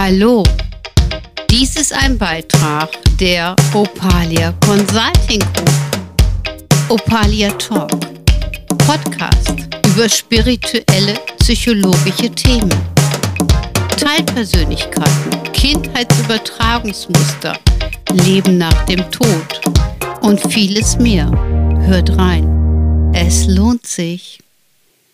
Hallo, 0.00 0.44
dies 1.50 1.74
ist 1.74 1.92
ein 1.92 2.16
Beitrag 2.16 2.88
der 3.18 3.56
Opalia 3.74 4.52
Consulting 4.64 5.40
Group. 5.40 5.72
Opalia 6.88 7.50
Talk, 7.58 7.90
Podcast 8.86 9.56
über 9.88 10.08
spirituelle, 10.08 11.14
psychologische 11.40 12.30
Themen. 12.30 12.72
Teilpersönlichkeiten, 13.96 15.52
Kindheitsübertragungsmuster, 15.52 17.58
Leben 18.24 18.56
nach 18.56 18.84
dem 18.84 19.00
Tod 19.10 19.60
und 20.20 20.40
vieles 20.52 20.96
mehr. 20.96 21.28
Hört 21.88 22.16
rein. 22.16 23.10
Es 23.14 23.46
lohnt 23.46 23.84
sich. 23.84 24.38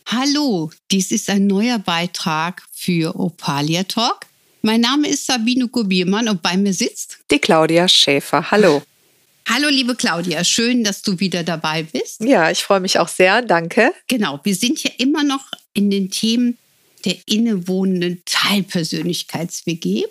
Hallo, 0.05 0.71
dies 0.91 1.11
ist 1.11 1.31
ein 1.31 1.47
neuer 1.47 1.79
Beitrag 1.79 2.63
für 2.75 3.19
Opalia 3.19 3.85
Talk. 3.85 4.27
Mein 4.65 4.81
Name 4.81 5.09
ist 5.09 5.27
Sabine 5.27 5.69
Gubiermann 5.69 6.27
und 6.27 6.41
bei 6.41 6.57
mir 6.57 6.73
sitzt 6.73 7.19
die 7.31 7.39
Claudia 7.39 7.87
Schäfer. 7.87 8.51
Hallo. 8.51 8.83
Hallo, 9.47 9.69
liebe 9.69 9.95
Claudia, 9.95 10.43
schön, 10.43 10.83
dass 10.83 11.03
du 11.03 11.21
wieder 11.21 11.43
dabei 11.43 11.83
bist. 11.83 12.23
Ja, 12.23 12.51
ich 12.51 12.65
freue 12.65 12.81
mich 12.81 12.99
auch 12.99 13.09
sehr, 13.09 13.43
danke. 13.43 13.93
Genau, 14.09 14.41
wir 14.43 14.55
sind 14.55 14.83
ja 14.83 14.91
immer 14.97 15.23
noch 15.23 15.51
in 15.75 15.91
den 15.91 16.11
Themen 16.11 16.57
der 17.05 17.15
innewohnenden 17.27 18.23
Teilpersönlichkeits-WG. 18.25 20.07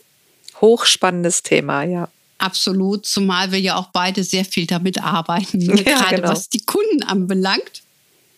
Hochspannendes 0.61 1.41
Thema, 1.41 1.81
ja. 1.81 2.09
Absolut, 2.37 3.07
zumal 3.07 3.51
wir 3.51 3.59
ja 3.59 3.75
auch 3.75 3.87
beide 3.87 4.23
sehr 4.23 4.45
viel 4.45 4.67
damit 4.67 5.01
arbeiten, 5.01 5.61
ja, 5.61 5.73
gerade 5.77 6.17
genau. 6.17 6.29
was 6.29 6.49
die 6.49 6.63
Kunden 6.63 7.01
anbelangt. 7.01 7.81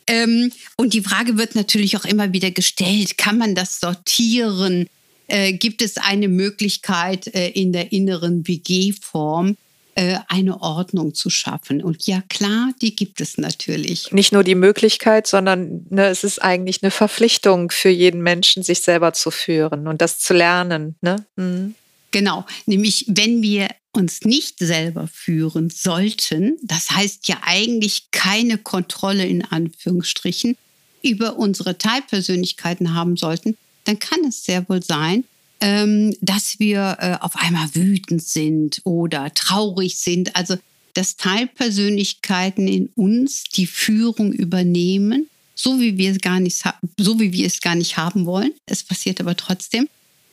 Ähm, 0.07 0.53
und 0.77 0.93
die 0.93 1.01
Frage 1.01 1.37
wird 1.37 1.55
natürlich 1.55 1.97
auch 1.97 2.05
immer 2.05 2.31
wieder 2.31 2.51
gestellt, 2.51 3.17
kann 3.17 3.37
man 3.37 3.53
das 3.53 3.81
sortieren? 3.81 4.87
Äh, 5.27 5.53
gibt 5.53 5.81
es 5.81 5.97
eine 5.97 6.27
Möglichkeit 6.27 7.27
äh, 7.33 7.49
in 7.49 7.73
der 7.73 7.91
inneren 7.91 8.47
WG-Form? 8.47 9.57
Äh, 9.97 10.17
eine 10.27 10.61
Ordnung 10.61 11.13
zu 11.13 11.29
schaffen. 11.29 11.81
Und 11.81 12.05
ja, 12.05 12.21
klar, 12.27 12.73
die 12.81 12.97
gibt 12.97 13.21
es 13.21 13.37
natürlich. 13.37 14.11
Nicht 14.11 14.33
nur 14.33 14.43
die 14.43 14.53
Möglichkeit, 14.53 15.25
sondern 15.25 15.85
ne, 15.89 16.07
es 16.07 16.25
ist 16.25 16.43
eigentlich 16.43 16.83
eine 16.83 16.91
Verpflichtung 16.91 17.71
für 17.71 17.87
jeden 17.87 18.21
Menschen, 18.21 18.61
sich 18.61 18.81
selber 18.81 19.13
zu 19.13 19.31
führen 19.31 19.87
und 19.87 20.01
das 20.01 20.19
zu 20.19 20.33
lernen. 20.33 20.95
Ne? 20.99 21.25
Mhm. 21.37 21.75
Genau, 22.11 22.45
nämlich 22.65 23.05
wenn 23.07 23.41
wir 23.41 23.69
uns 23.93 24.25
nicht 24.25 24.59
selber 24.59 25.07
führen 25.07 25.69
sollten, 25.69 26.57
das 26.61 26.91
heißt 26.91 27.29
ja 27.29 27.37
eigentlich 27.45 28.11
keine 28.11 28.57
Kontrolle 28.57 29.25
in 29.25 29.45
Anführungsstrichen 29.45 30.57
über 31.03 31.37
unsere 31.37 31.77
Teilpersönlichkeiten 31.77 32.93
haben 32.93 33.15
sollten, 33.15 33.55
dann 33.85 33.99
kann 33.99 34.23
es 34.27 34.43
sehr 34.43 34.67
wohl 34.69 34.83
sein, 34.83 35.23
ähm, 35.61 36.15
dass 36.21 36.59
wir 36.59 36.97
äh, 36.99 37.17
auf 37.21 37.35
einmal 37.35 37.73
wütend 37.73 38.21
sind 38.21 38.81
oder 38.83 39.33
traurig 39.33 39.97
sind. 39.97 40.35
Also 40.35 40.57
dass 40.93 41.17
Teilpersönlichkeiten 41.17 42.67
in 42.67 42.89
uns 42.95 43.43
die 43.43 43.67
Führung 43.67 44.31
übernehmen, 44.31 45.29
so 45.53 45.79
wie 45.79 45.97
wir 45.97 46.11
es 46.11 46.19
gar 46.19 46.39
nicht, 46.39 46.63
so 46.97 47.19
wie 47.19 47.33
wir 47.33 47.45
es 47.45 47.61
gar 47.61 47.75
nicht 47.75 47.97
haben 47.97 48.25
wollen. 48.25 48.51
Es 48.65 48.83
passiert 48.83 49.19
aber 49.19 49.35
trotzdem. 49.35 49.87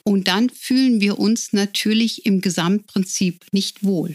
Und 0.04 0.28
dann 0.28 0.50
fühlen 0.50 1.00
wir 1.00 1.18
uns 1.18 1.52
natürlich 1.52 2.26
im 2.26 2.40
Gesamtprinzip 2.40 3.44
nicht 3.52 3.84
wohl. 3.84 4.14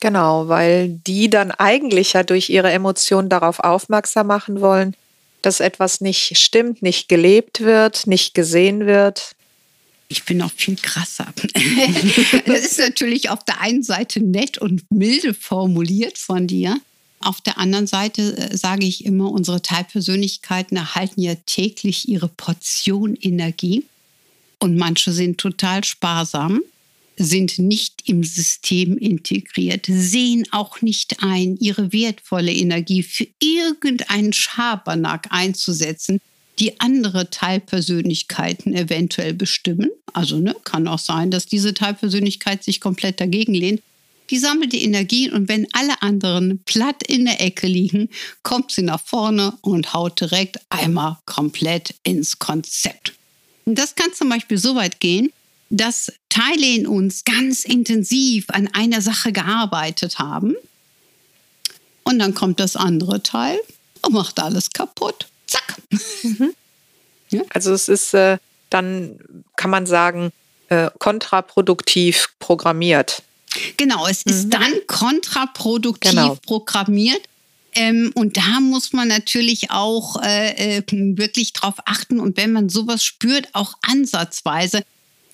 Genau, 0.00 0.48
weil 0.48 1.00
die 1.06 1.30
dann 1.30 1.50
eigentlich 1.50 2.12
ja 2.12 2.22
durch 2.22 2.50
ihre 2.50 2.70
Emotionen 2.70 3.28
darauf 3.28 3.58
aufmerksam 3.60 4.26
machen 4.26 4.60
wollen, 4.60 4.94
dass 5.44 5.60
etwas 5.60 6.00
nicht 6.00 6.38
stimmt, 6.38 6.82
nicht 6.82 7.08
gelebt 7.08 7.60
wird, 7.60 8.06
nicht 8.06 8.34
gesehen 8.34 8.86
wird. 8.86 9.34
Ich 10.08 10.24
bin 10.24 10.38
noch 10.38 10.52
viel 10.52 10.76
krasser. 10.76 11.32
das 12.46 12.60
ist 12.60 12.78
natürlich 12.78 13.30
auf 13.30 13.44
der 13.44 13.60
einen 13.60 13.82
Seite 13.82 14.20
nett 14.20 14.58
und 14.58 14.90
milde 14.90 15.34
formuliert 15.34 16.18
von 16.18 16.46
dir. 16.46 16.78
Auf 17.20 17.40
der 17.40 17.58
anderen 17.58 17.86
Seite 17.86 18.36
äh, 18.36 18.56
sage 18.56 18.86
ich 18.86 19.04
immer, 19.04 19.30
unsere 19.30 19.62
Teilpersönlichkeiten 19.62 20.76
erhalten 20.76 21.20
ja 21.20 21.34
täglich 21.46 22.08
ihre 22.08 22.28
Portion 22.28 23.16
Energie. 23.16 23.84
Und 24.60 24.76
manche 24.76 25.12
sind 25.12 25.38
total 25.38 25.84
sparsam, 25.84 26.62
sind 27.16 27.58
nicht 27.58 28.08
im 28.08 28.24
System 28.24 28.98
integriert, 28.98 29.86
sehen 29.88 30.46
auch 30.50 30.82
nicht 30.82 31.22
ein, 31.22 31.56
ihre 31.56 31.92
wertvolle 31.92 32.52
Energie 32.52 33.02
für 33.02 33.26
irgendeinen 33.40 34.32
Schabernack 34.32 35.28
einzusetzen, 35.30 36.20
die 36.58 36.80
andere 36.80 37.30
Teilpersönlichkeiten 37.30 38.74
eventuell 38.74 39.34
bestimmen. 39.34 39.90
Also 40.12 40.38
ne, 40.38 40.54
kann 40.64 40.88
auch 40.88 40.98
sein, 40.98 41.30
dass 41.30 41.46
diese 41.46 41.74
Teilpersönlichkeit 41.74 42.62
sich 42.62 42.80
komplett 42.80 43.20
dagegen 43.20 43.54
lehnt. 43.54 43.82
Die 44.30 44.38
sammelt 44.38 44.72
die 44.72 44.84
Energie 44.84 45.30
und 45.30 45.48
wenn 45.48 45.66
alle 45.72 46.00
anderen 46.00 46.60
platt 46.64 47.02
in 47.06 47.26
der 47.26 47.42
Ecke 47.42 47.66
liegen, 47.66 48.08
kommt 48.42 48.72
sie 48.72 48.82
nach 48.82 49.00
vorne 49.00 49.52
und 49.60 49.92
haut 49.92 50.20
direkt 50.20 50.58
einmal 50.70 51.18
komplett 51.26 51.94
ins 52.04 52.38
Konzept. 52.38 53.12
Und 53.66 53.78
das 53.78 53.94
kann 53.94 54.12
zum 54.14 54.28
Beispiel 54.30 54.56
so 54.56 54.74
weit 54.76 55.00
gehen, 55.00 55.30
dass 55.70 56.12
Teile 56.28 56.66
in 56.66 56.86
uns 56.86 57.24
ganz 57.24 57.64
intensiv 57.64 58.46
an 58.48 58.68
einer 58.72 59.00
Sache 59.00 59.32
gearbeitet 59.32 60.18
haben. 60.18 60.54
Und 62.04 62.18
dann 62.18 62.34
kommt 62.34 62.60
das 62.60 62.76
andere 62.76 63.22
Teil 63.22 63.58
und 64.02 64.12
macht 64.12 64.38
alles 64.38 64.70
kaputt. 64.70 65.26
Zack. 65.46 65.76
Mhm. 66.22 66.54
Ja? 67.30 67.40
Also 67.48 67.72
es 67.72 67.88
ist 67.88 68.14
äh, 68.14 68.38
dann, 68.70 69.18
kann 69.56 69.70
man 69.70 69.86
sagen, 69.86 70.30
äh, 70.68 70.90
kontraproduktiv 70.98 72.28
programmiert. 72.38 73.22
Genau, 73.76 74.06
es 74.06 74.24
mhm. 74.24 74.32
ist 74.32 74.50
dann 74.50 74.72
kontraproduktiv 74.86 76.10
genau. 76.10 76.38
programmiert. 76.46 77.22
Ähm, 77.74 78.12
und 78.14 78.36
da 78.36 78.60
muss 78.60 78.92
man 78.92 79.08
natürlich 79.08 79.70
auch 79.70 80.22
äh, 80.22 80.78
äh, 80.78 80.82
wirklich 80.90 81.52
drauf 81.52 81.74
achten. 81.86 82.20
Und 82.20 82.36
wenn 82.36 82.52
man 82.52 82.68
sowas 82.68 83.02
spürt, 83.02 83.48
auch 83.52 83.74
ansatzweise, 83.82 84.84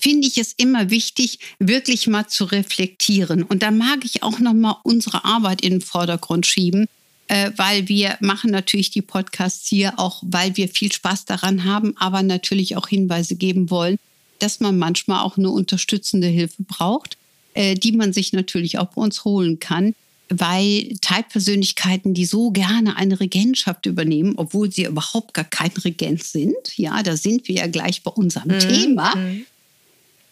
finde 0.01 0.27
ich 0.27 0.39
es 0.39 0.53
immer 0.53 0.91
wichtig, 0.91 1.39
wirklich 1.59 2.07
mal 2.07 2.27
zu 2.27 2.45
reflektieren. 2.45 3.43
Und 3.43 3.63
da 3.63 3.71
mag 3.71 4.05
ich 4.05 4.23
auch 4.23 4.39
nochmal 4.39 4.77
unsere 4.83 5.25
Arbeit 5.25 5.61
in 5.61 5.73
den 5.73 5.81
Vordergrund 5.81 6.47
schieben, 6.47 6.87
äh, 7.29 7.51
weil 7.57 7.89
wir 7.89 8.17
machen 8.21 8.51
natürlich 8.51 8.91
die 8.91 9.03
Podcasts 9.03 9.69
hier 9.69 9.99
auch, 9.99 10.23
weil 10.27 10.57
wir 10.57 10.69
viel 10.69 10.93
Spaß 10.93 11.27
daran 11.27 11.65
haben, 11.65 11.95
aber 11.97 12.23
natürlich 12.23 12.77
auch 12.77 12.89
Hinweise 12.89 13.37
geben 13.37 13.71
wollen, 13.71 13.99
dass 14.39 14.61
man 14.61 14.79
manchmal 14.79 15.23
auch 15.23 15.37
eine 15.37 15.51
unterstützende 15.51 16.27
Hilfe 16.29 16.63
braucht, 16.63 17.17
äh, 17.55 17.75
die 17.75 17.93
man 17.93 18.13
sich 18.13 18.33
natürlich 18.33 18.79
auch 18.79 18.89
bei 18.89 19.03
uns 19.03 19.25
holen 19.25 19.61
kann 19.61 19.95
weil 20.31 20.97
Teilpersönlichkeiten, 21.01 22.15
die 22.15 22.25
so 22.25 22.53
gerne 22.53 22.97
eine 22.97 23.19
Regentschaft 23.19 23.87
übernehmen, 23.87 24.35
obwohl 24.37 24.71
sie 24.71 24.85
überhaupt 24.85 25.35
gar 25.35 25.45
kein 25.45 25.73
Regent 25.85 26.23
sind, 26.23 26.77
ja, 26.77 27.03
da 27.03 27.17
sind 27.17 27.49
wir 27.49 27.57
ja 27.57 27.67
gleich 27.67 28.03
bei 28.05 28.13
unserem 28.13 28.55
mhm. 28.55 28.61
Thema, 28.61 29.17
mhm. 29.17 29.45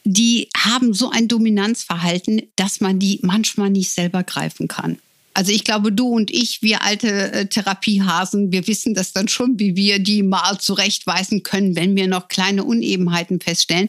Die 0.04 0.48
haben 0.56 0.94
so 0.94 1.10
ein 1.10 1.28
Dominanzverhalten, 1.28 2.42
dass 2.56 2.80
man 2.80 2.98
die 2.98 3.20
manchmal 3.22 3.70
nicht 3.70 3.90
selber 3.90 4.22
greifen 4.22 4.68
kann. 4.68 4.98
Also 5.34 5.52
ich 5.52 5.62
glaube, 5.62 5.92
du 5.92 6.08
und 6.08 6.32
ich, 6.32 6.62
wir 6.62 6.82
alte 6.82 7.32
äh, 7.32 7.46
Therapiehasen, 7.46 8.50
wir 8.50 8.66
wissen 8.66 8.94
das 8.94 9.12
dann 9.12 9.28
schon, 9.28 9.58
wie 9.60 9.76
wir 9.76 10.00
die 10.00 10.24
mal 10.24 10.58
zurechtweisen 10.58 11.44
können, 11.44 11.76
wenn 11.76 11.94
wir 11.94 12.08
noch 12.08 12.26
kleine 12.26 12.64
Unebenheiten 12.64 13.40
feststellen. 13.40 13.88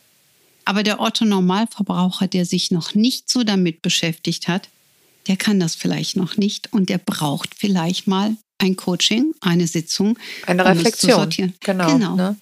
Aber 0.65 0.83
der 0.83 0.99
Otto 0.99 1.25
Normalverbraucher, 1.25 2.27
der 2.27 2.45
sich 2.45 2.69
noch 2.69 2.93
nicht 2.93 3.29
so 3.31 3.43
damit 3.43 3.81
beschäftigt 3.81 4.47
hat, 4.47 4.69
der 5.27 5.37
kann 5.37 5.59
das 5.59 5.73
vielleicht 5.73 6.15
noch 6.15 6.37
nicht 6.37 6.71
und 6.71 6.89
der 6.89 6.99
braucht 6.99 7.55
vielleicht 7.55 8.05
mal 8.05 8.35
ein 8.59 8.75
Coaching, 8.75 9.33
eine 9.41 9.65
Sitzung. 9.65 10.19
Eine 10.45 10.63
um 10.63 10.69
Reflexion. 10.69 11.29
Genau. 11.61 11.93
genau. 11.93 12.15
Ne? 12.15 12.37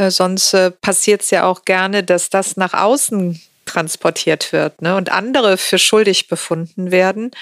Äh, 0.00 0.10
sonst 0.10 0.54
äh, 0.54 0.70
passiert 0.70 1.20
es 1.20 1.30
ja 1.30 1.44
auch 1.44 1.66
gerne, 1.66 2.02
dass 2.02 2.30
das 2.30 2.56
nach 2.56 2.72
außen 2.72 3.38
transportiert 3.66 4.50
wird 4.50 4.80
ne? 4.80 4.96
und 4.96 5.12
andere 5.12 5.58
für 5.58 5.78
schuldig 5.78 6.26
befunden 6.26 6.90
werden. 6.90 7.32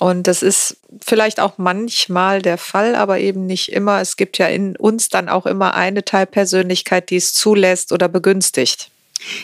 Und 0.00 0.26
das 0.26 0.42
ist 0.42 0.76
vielleicht 1.00 1.38
auch 1.38 1.56
manchmal 1.56 2.42
der 2.42 2.58
Fall, 2.58 2.96
aber 2.96 3.20
eben 3.20 3.46
nicht 3.46 3.70
immer. 3.70 4.00
Es 4.00 4.16
gibt 4.16 4.38
ja 4.38 4.48
in 4.48 4.74
uns 4.74 5.08
dann 5.08 5.28
auch 5.28 5.46
immer 5.46 5.74
eine 5.74 6.04
Teilpersönlichkeit, 6.04 7.10
die 7.10 7.16
es 7.16 7.32
zulässt 7.32 7.92
oder 7.92 8.08
begünstigt. 8.08 8.90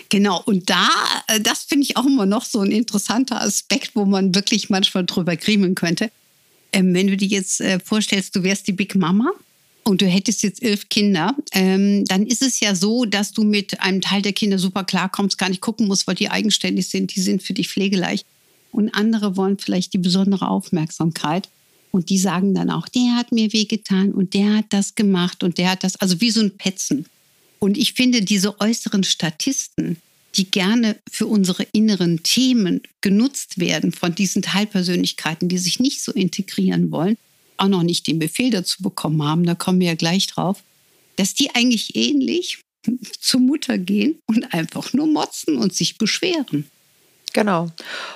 Genau, 0.08 0.42
und 0.44 0.68
da, 0.68 0.88
äh, 1.28 1.38
das 1.38 1.62
finde 1.62 1.84
ich 1.84 1.96
auch 1.96 2.04
immer 2.04 2.26
noch 2.26 2.44
so 2.44 2.62
ein 2.62 2.72
interessanter 2.72 3.40
Aspekt, 3.40 3.92
wo 3.94 4.04
man 4.04 4.34
wirklich 4.34 4.70
manchmal 4.70 5.06
drüber 5.06 5.36
griemeln 5.36 5.76
könnte. 5.76 6.10
Ähm, 6.72 6.94
wenn 6.94 7.06
du 7.06 7.16
dir 7.16 7.28
jetzt 7.28 7.60
äh, 7.60 7.78
vorstellst, 7.78 8.34
du 8.34 8.42
wärst 8.42 8.66
die 8.66 8.72
Big 8.72 8.96
Mama 8.96 9.30
und 9.90 10.00
du 10.00 10.06
hättest 10.06 10.44
jetzt 10.44 10.62
elf 10.62 10.88
Kinder, 10.88 11.36
ähm, 11.52 12.04
dann 12.04 12.24
ist 12.24 12.42
es 12.42 12.60
ja 12.60 12.76
so, 12.76 13.04
dass 13.04 13.32
du 13.32 13.42
mit 13.42 13.80
einem 13.80 14.00
Teil 14.00 14.22
der 14.22 14.32
Kinder 14.32 14.58
super 14.58 14.84
klarkommst, 14.84 15.36
gar 15.36 15.48
nicht 15.48 15.60
gucken 15.60 15.88
musst, 15.88 16.06
weil 16.06 16.14
die 16.14 16.30
eigenständig 16.30 16.88
sind, 16.88 17.14
die 17.14 17.20
sind 17.20 17.42
für 17.42 17.54
dich 17.54 17.68
pflegeleicht. 17.68 18.24
Und 18.70 18.94
andere 18.94 19.36
wollen 19.36 19.58
vielleicht 19.58 19.92
die 19.92 19.98
besondere 19.98 20.48
Aufmerksamkeit. 20.48 21.48
Und 21.90 22.08
die 22.08 22.18
sagen 22.18 22.54
dann 22.54 22.70
auch, 22.70 22.86
der 22.86 23.16
hat 23.16 23.32
mir 23.32 23.52
wehgetan 23.52 24.12
und 24.12 24.32
der 24.32 24.58
hat 24.58 24.66
das 24.68 24.94
gemacht 24.94 25.42
und 25.42 25.58
der 25.58 25.72
hat 25.72 25.82
das, 25.82 25.96
also 25.96 26.20
wie 26.20 26.30
so 26.30 26.40
ein 26.40 26.56
Petzen. 26.56 27.06
Und 27.58 27.76
ich 27.76 27.94
finde, 27.94 28.22
diese 28.22 28.60
äußeren 28.60 29.02
Statisten, 29.02 29.96
die 30.36 30.48
gerne 30.48 30.96
für 31.10 31.26
unsere 31.26 31.64
inneren 31.72 32.22
Themen 32.22 32.80
genutzt 33.00 33.58
werden 33.58 33.90
von 33.90 34.14
diesen 34.14 34.42
Teilpersönlichkeiten, 34.42 35.48
die 35.48 35.58
sich 35.58 35.80
nicht 35.80 36.00
so 36.04 36.12
integrieren 36.12 36.92
wollen, 36.92 37.16
auch 37.60 37.68
noch 37.68 37.82
nicht 37.82 38.06
den 38.06 38.18
Befehl 38.18 38.50
dazu 38.50 38.82
bekommen 38.82 39.22
haben, 39.22 39.44
da 39.44 39.54
kommen 39.54 39.80
wir 39.80 39.88
ja 39.88 39.94
gleich 39.94 40.26
drauf, 40.26 40.62
dass 41.16 41.34
die 41.34 41.54
eigentlich 41.54 41.94
ähnlich 41.96 42.60
zur 43.20 43.40
Mutter 43.40 43.78
gehen 43.78 44.18
und 44.26 44.52
einfach 44.54 44.92
nur 44.92 45.06
motzen 45.06 45.58
und 45.58 45.74
sich 45.74 45.98
beschweren. 45.98 46.70
Genau. 47.32 47.68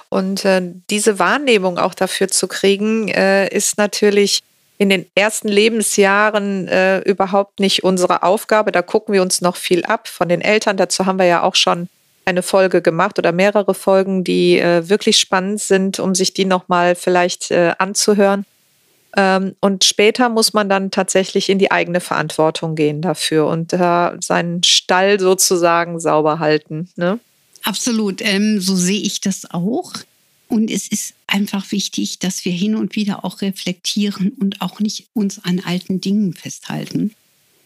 Und 0.08 0.44
äh, 0.44 0.62
diese 0.90 1.18
Wahrnehmung 1.18 1.78
auch 1.78 1.94
dafür 1.94 2.28
zu 2.28 2.48
kriegen, 2.48 3.08
äh, 3.08 3.48
ist 3.54 3.78
natürlich 3.78 4.40
in 4.76 4.88
den 4.88 5.06
ersten 5.14 5.48
Lebensjahren 5.48 6.66
äh, 6.66 6.98
überhaupt 7.00 7.60
nicht 7.60 7.84
unsere 7.84 8.24
Aufgabe. 8.24 8.72
Da 8.72 8.82
gucken 8.82 9.14
wir 9.14 9.22
uns 9.22 9.40
noch 9.40 9.56
viel 9.56 9.84
ab 9.84 10.08
von 10.08 10.28
den 10.28 10.40
Eltern. 10.40 10.76
Dazu 10.76 11.06
haben 11.06 11.18
wir 11.18 11.26
ja 11.26 11.42
auch 11.42 11.54
schon 11.54 11.88
eine 12.24 12.42
Folge 12.42 12.82
gemacht 12.82 13.18
oder 13.18 13.32
mehrere 13.32 13.74
Folgen, 13.74 14.24
die 14.24 14.58
äh, 14.58 14.88
wirklich 14.88 15.18
spannend 15.18 15.60
sind, 15.60 16.00
um 16.00 16.14
sich 16.14 16.34
die 16.34 16.44
nochmal 16.44 16.96
vielleicht 16.96 17.50
äh, 17.50 17.74
anzuhören. 17.78 18.46
Ähm, 19.16 19.54
und 19.60 19.84
später 19.84 20.28
muss 20.28 20.52
man 20.52 20.68
dann 20.68 20.90
tatsächlich 20.90 21.48
in 21.48 21.58
die 21.58 21.70
eigene 21.70 22.00
Verantwortung 22.00 22.74
gehen 22.74 23.00
dafür 23.02 23.46
und 23.46 23.70
seinen 23.70 24.62
Stall 24.64 25.20
sozusagen 25.20 26.00
sauber 26.00 26.38
halten. 26.38 26.90
Ne? 26.96 27.20
Absolut, 27.62 28.20
ähm, 28.20 28.60
so 28.60 28.76
sehe 28.76 29.00
ich 29.00 29.20
das 29.20 29.50
auch. 29.50 29.92
Und 30.48 30.70
es 30.70 30.86
ist 30.86 31.14
einfach 31.26 31.72
wichtig, 31.72 32.18
dass 32.18 32.44
wir 32.44 32.52
hin 32.52 32.76
und 32.76 32.96
wieder 32.96 33.24
auch 33.24 33.40
reflektieren 33.40 34.30
und 34.38 34.60
auch 34.60 34.78
nicht 34.78 35.08
uns 35.14 35.42
an 35.42 35.60
alten 35.64 36.00
Dingen 36.00 36.34
festhalten, 36.34 37.14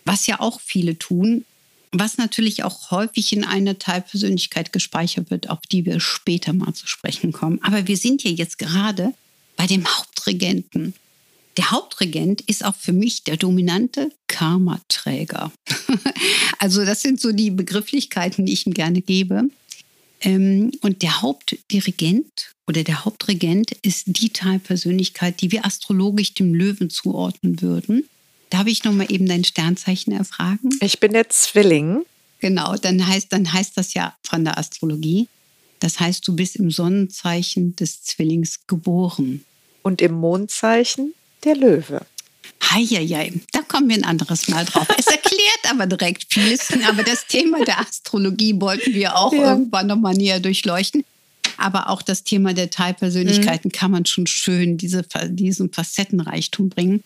was 0.05 0.27
ja 0.27 0.41
auch 0.41 0.61
viele 0.61 0.99
tun, 0.99 1.45
was 1.91 2.19
natürlich 2.19 2.65
auch 2.65 2.91
häufig 2.91 3.33
in 3.33 3.45
einer 3.45 3.79
Teilpersönlichkeit 3.79 4.73
gespeichert 4.73 5.31
wird, 5.31 5.51
auf 5.51 5.61
die 5.71 5.85
wir 5.85 6.01
später 6.01 6.53
mal 6.53 6.73
zu 6.75 6.87
sprechen 6.87 7.33
kommen. 7.33 7.61
Aber 7.63 7.87
wir 7.89 7.97
sind 7.97 8.23
ja 8.23 8.31
jetzt 8.31 8.59
gerade 8.59 9.13
bei 9.57 9.67
dem 9.67 9.87
Hauptregenten. 9.87 10.95
Der 11.59 11.73
Hauptregent 11.73 12.41
ist 12.43 12.65
auch 12.65 12.77
für 12.77 12.93
mich 12.93 13.25
der 13.25 13.37
dominante 13.37 14.13
Karmaträger. 14.29 15.51
also 16.61 16.85
das 16.85 17.03
sind 17.03 17.21
so 17.21 17.33
die 17.33 17.51
Begrifflichkeiten, 17.51 18.47
die 18.47 18.53
ich 18.53 18.65
ihm 18.65 18.75
gerne 18.75 19.03
gebe. 19.03 19.51
Ähm, 20.21 20.71
und 20.83 21.03
der 21.03 21.21
Hauptdirigent 21.21 22.55
oder 22.69 22.85
der 22.85 23.05
Hauptregent 23.05 23.73
ist 23.83 24.05
die 24.07 24.31
Teilpersönlichkeit, 24.31 25.41
die 25.41 25.51
wir 25.51 25.67
astrologisch 25.67 26.33
dem 26.35 26.55
Löwen 26.55 26.91
zuordnen 26.91 27.61
würden. 27.61 28.09
Darf 28.51 28.69
ich 28.69 28.85
nochmal 28.85 29.11
eben 29.11 29.27
dein 29.27 29.43
Sternzeichen 29.43 30.13
erfragen? 30.13 30.71
Ich 30.81 31.01
bin 31.01 31.13
der 31.13 31.29
Zwilling. 31.29 32.05
Genau, 32.39 32.77
dann 32.77 33.05
heißt, 33.05 33.33
dann 33.33 33.53
heißt 33.53 33.77
das 33.77 33.95
ja 33.95 34.17
von 34.23 34.45
der 34.45 34.59
Astrologie. 34.59 35.27
Das 35.81 35.99
heißt, 35.99 36.27
du 36.27 36.37
bist 36.37 36.55
im 36.55 36.71
Sonnenzeichen 36.71 37.75
des 37.75 38.05
Zwillings 38.05 38.61
geboren. 38.69 39.45
Und 39.83 40.03
im 40.03 40.13
Mondzeichen 40.13 41.15
der 41.45 41.57
Löwe. 41.57 42.01
Heieiei, 42.71 43.33
da 43.53 43.63
kommen 43.63 43.89
wir 43.89 43.97
ein 43.97 44.05
anderes 44.05 44.49
Mal 44.49 44.65
drauf. 44.65 44.87
Es 44.99 45.07
erklärt 45.07 45.71
aber 45.71 45.87
direkt 45.87 46.27
vieles. 46.29 46.69
Aber 46.89 47.03
das 47.03 47.27
Thema 47.27 47.65
der 47.65 47.81
Astrologie 47.81 48.61
wollten 48.61 48.93
wir 48.93 49.17
auch 49.17 49.33
ja. 49.33 49.53
irgendwann 49.53 49.87
nochmal 49.87 50.15
näher 50.15 50.41
durchleuchten. 50.41 51.05
Aber 51.57 51.89
auch 51.89 52.03
das 52.03 52.25
Thema 52.25 52.55
der 52.55 52.71
Teilpersönlichkeiten 52.71 53.69
mhm. 53.69 53.73
kann 53.73 53.91
man 53.91 54.07
schon 54.07 54.27
schön 54.27 54.77
diese, 54.77 55.05
diesen 55.29 55.73
Facettenreichtum 55.73 56.69
bringen. 56.69 57.03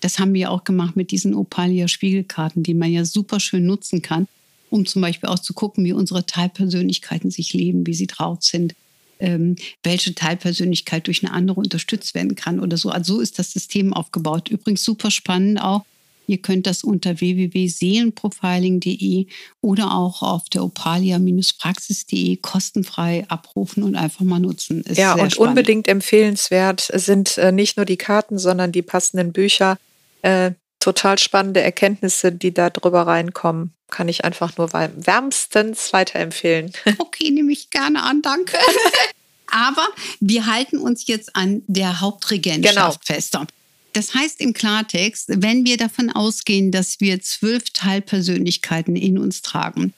Das 0.00 0.18
haben 0.18 0.32
wir 0.32 0.50
auch 0.50 0.64
gemacht 0.64 0.96
mit 0.96 1.10
diesen 1.10 1.34
Opalia-Spiegelkarten, 1.34 2.62
die 2.62 2.74
man 2.74 2.90
ja 2.90 3.04
super 3.04 3.40
schön 3.40 3.66
nutzen 3.66 4.00
kann, 4.00 4.28
um 4.70 4.86
zum 4.86 5.02
Beispiel 5.02 5.28
auch 5.28 5.38
zu 5.38 5.52
gucken, 5.52 5.84
wie 5.84 5.92
unsere 5.92 6.24
Teilpersönlichkeiten 6.24 7.30
sich 7.30 7.52
leben, 7.52 7.86
wie 7.86 7.94
sie 7.94 8.06
drauf 8.06 8.38
sind, 8.40 8.74
ähm, 9.20 9.56
welche 9.82 10.14
Teilpersönlichkeit 10.14 11.06
durch 11.06 11.24
eine 11.24 11.32
andere 11.32 11.60
unterstützt 11.60 12.14
werden 12.14 12.34
kann 12.34 12.60
oder 12.60 12.76
so. 12.76 12.90
Also 12.90 13.14
so 13.14 13.20
ist 13.20 13.38
das 13.38 13.52
System 13.52 13.92
aufgebaut. 13.92 14.48
Übrigens 14.48 14.84
super 14.84 15.10
spannend 15.10 15.60
auch. 15.60 15.84
Ihr 16.26 16.38
könnt 16.38 16.66
das 16.68 16.84
unter 16.84 17.20
www.seelenprofiling.de 17.20 19.26
oder 19.62 19.92
auch 19.92 20.22
auf 20.22 20.48
der 20.48 20.62
opalia-praxis.de 20.62 22.36
kostenfrei 22.36 23.24
abrufen 23.28 23.82
und 23.82 23.96
einfach 23.96 24.24
mal 24.24 24.38
nutzen. 24.38 24.82
Ist 24.82 24.96
ja, 24.96 25.14
und 25.14 25.32
spannend. 25.32 25.48
unbedingt 25.48 25.88
empfehlenswert 25.88 26.88
sind 26.94 27.36
äh, 27.38 27.50
nicht 27.50 27.76
nur 27.76 27.84
die 27.84 27.96
Karten, 27.96 28.38
sondern 28.38 28.70
die 28.70 28.82
passenden 28.82 29.32
Bücher. 29.32 29.76
Äh, 30.22 30.52
total 30.80 31.18
spannende 31.18 31.60
Erkenntnisse, 31.60 32.32
die 32.32 32.52
da 32.52 32.70
drüber 32.70 33.06
reinkommen. 33.06 33.72
Kann 33.90 34.08
ich 34.08 34.24
einfach 34.24 34.56
nur 34.56 34.72
wärmstens 34.72 35.92
weiterempfehlen. 35.92 36.72
Okay, 36.98 37.30
nehme 37.30 37.52
ich 37.52 37.70
gerne 37.70 38.02
an, 38.02 38.22
danke. 38.22 38.56
Aber 39.46 39.86
wir 40.20 40.46
halten 40.46 40.78
uns 40.78 41.06
jetzt 41.06 41.34
an 41.36 41.62
der 41.66 42.00
Hauptregentschaft 42.00 43.06
genau. 43.06 43.16
fester. 43.16 43.46
Das 43.92 44.14
heißt 44.14 44.40
im 44.40 44.52
Klartext, 44.52 45.26
wenn 45.28 45.64
wir 45.64 45.76
davon 45.76 46.10
ausgehen, 46.10 46.70
dass 46.70 47.00
wir 47.00 47.20
zwölf 47.20 47.70
Teilpersönlichkeiten 47.70 48.94
in 48.94 49.18
uns 49.18 49.42
tragen, 49.42 49.92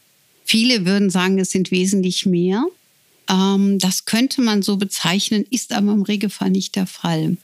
viele 0.44 0.86
würden 0.86 1.10
sagen, 1.10 1.38
es 1.38 1.50
sind 1.50 1.70
wesentlich 1.70 2.24
mehr. 2.24 2.64
Ähm, 3.28 3.78
das 3.78 4.06
könnte 4.06 4.40
man 4.40 4.62
so 4.62 4.78
bezeichnen, 4.78 5.44
ist 5.50 5.72
aber 5.72 5.92
im 5.92 6.02
Regelfall 6.02 6.50
nicht 6.50 6.74
der 6.76 6.86
Fall. 6.86 7.36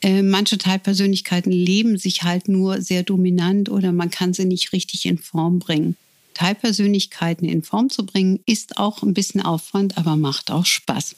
Äh, 0.00 0.22
manche 0.22 0.58
Teilpersönlichkeiten 0.58 1.50
leben 1.50 1.98
sich 1.98 2.22
halt 2.22 2.48
nur 2.48 2.80
sehr 2.82 3.02
dominant 3.02 3.68
oder 3.68 3.92
man 3.92 4.10
kann 4.10 4.32
sie 4.32 4.44
nicht 4.44 4.72
richtig 4.72 5.06
in 5.06 5.18
Form 5.18 5.58
bringen. 5.58 5.96
Teilpersönlichkeiten 6.34 7.48
in 7.48 7.62
Form 7.62 7.90
zu 7.90 8.06
bringen, 8.06 8.40
ist 8.46 8.78
auch 8.78 9.02
ein 9.02 9.12
bisschen 9.12 9.40
Aufwand, 9.40 9.98
aber 9.98 10.16
macht 10.16 10.52
auch 10.52 10.64
Spaß. 10.64 11.16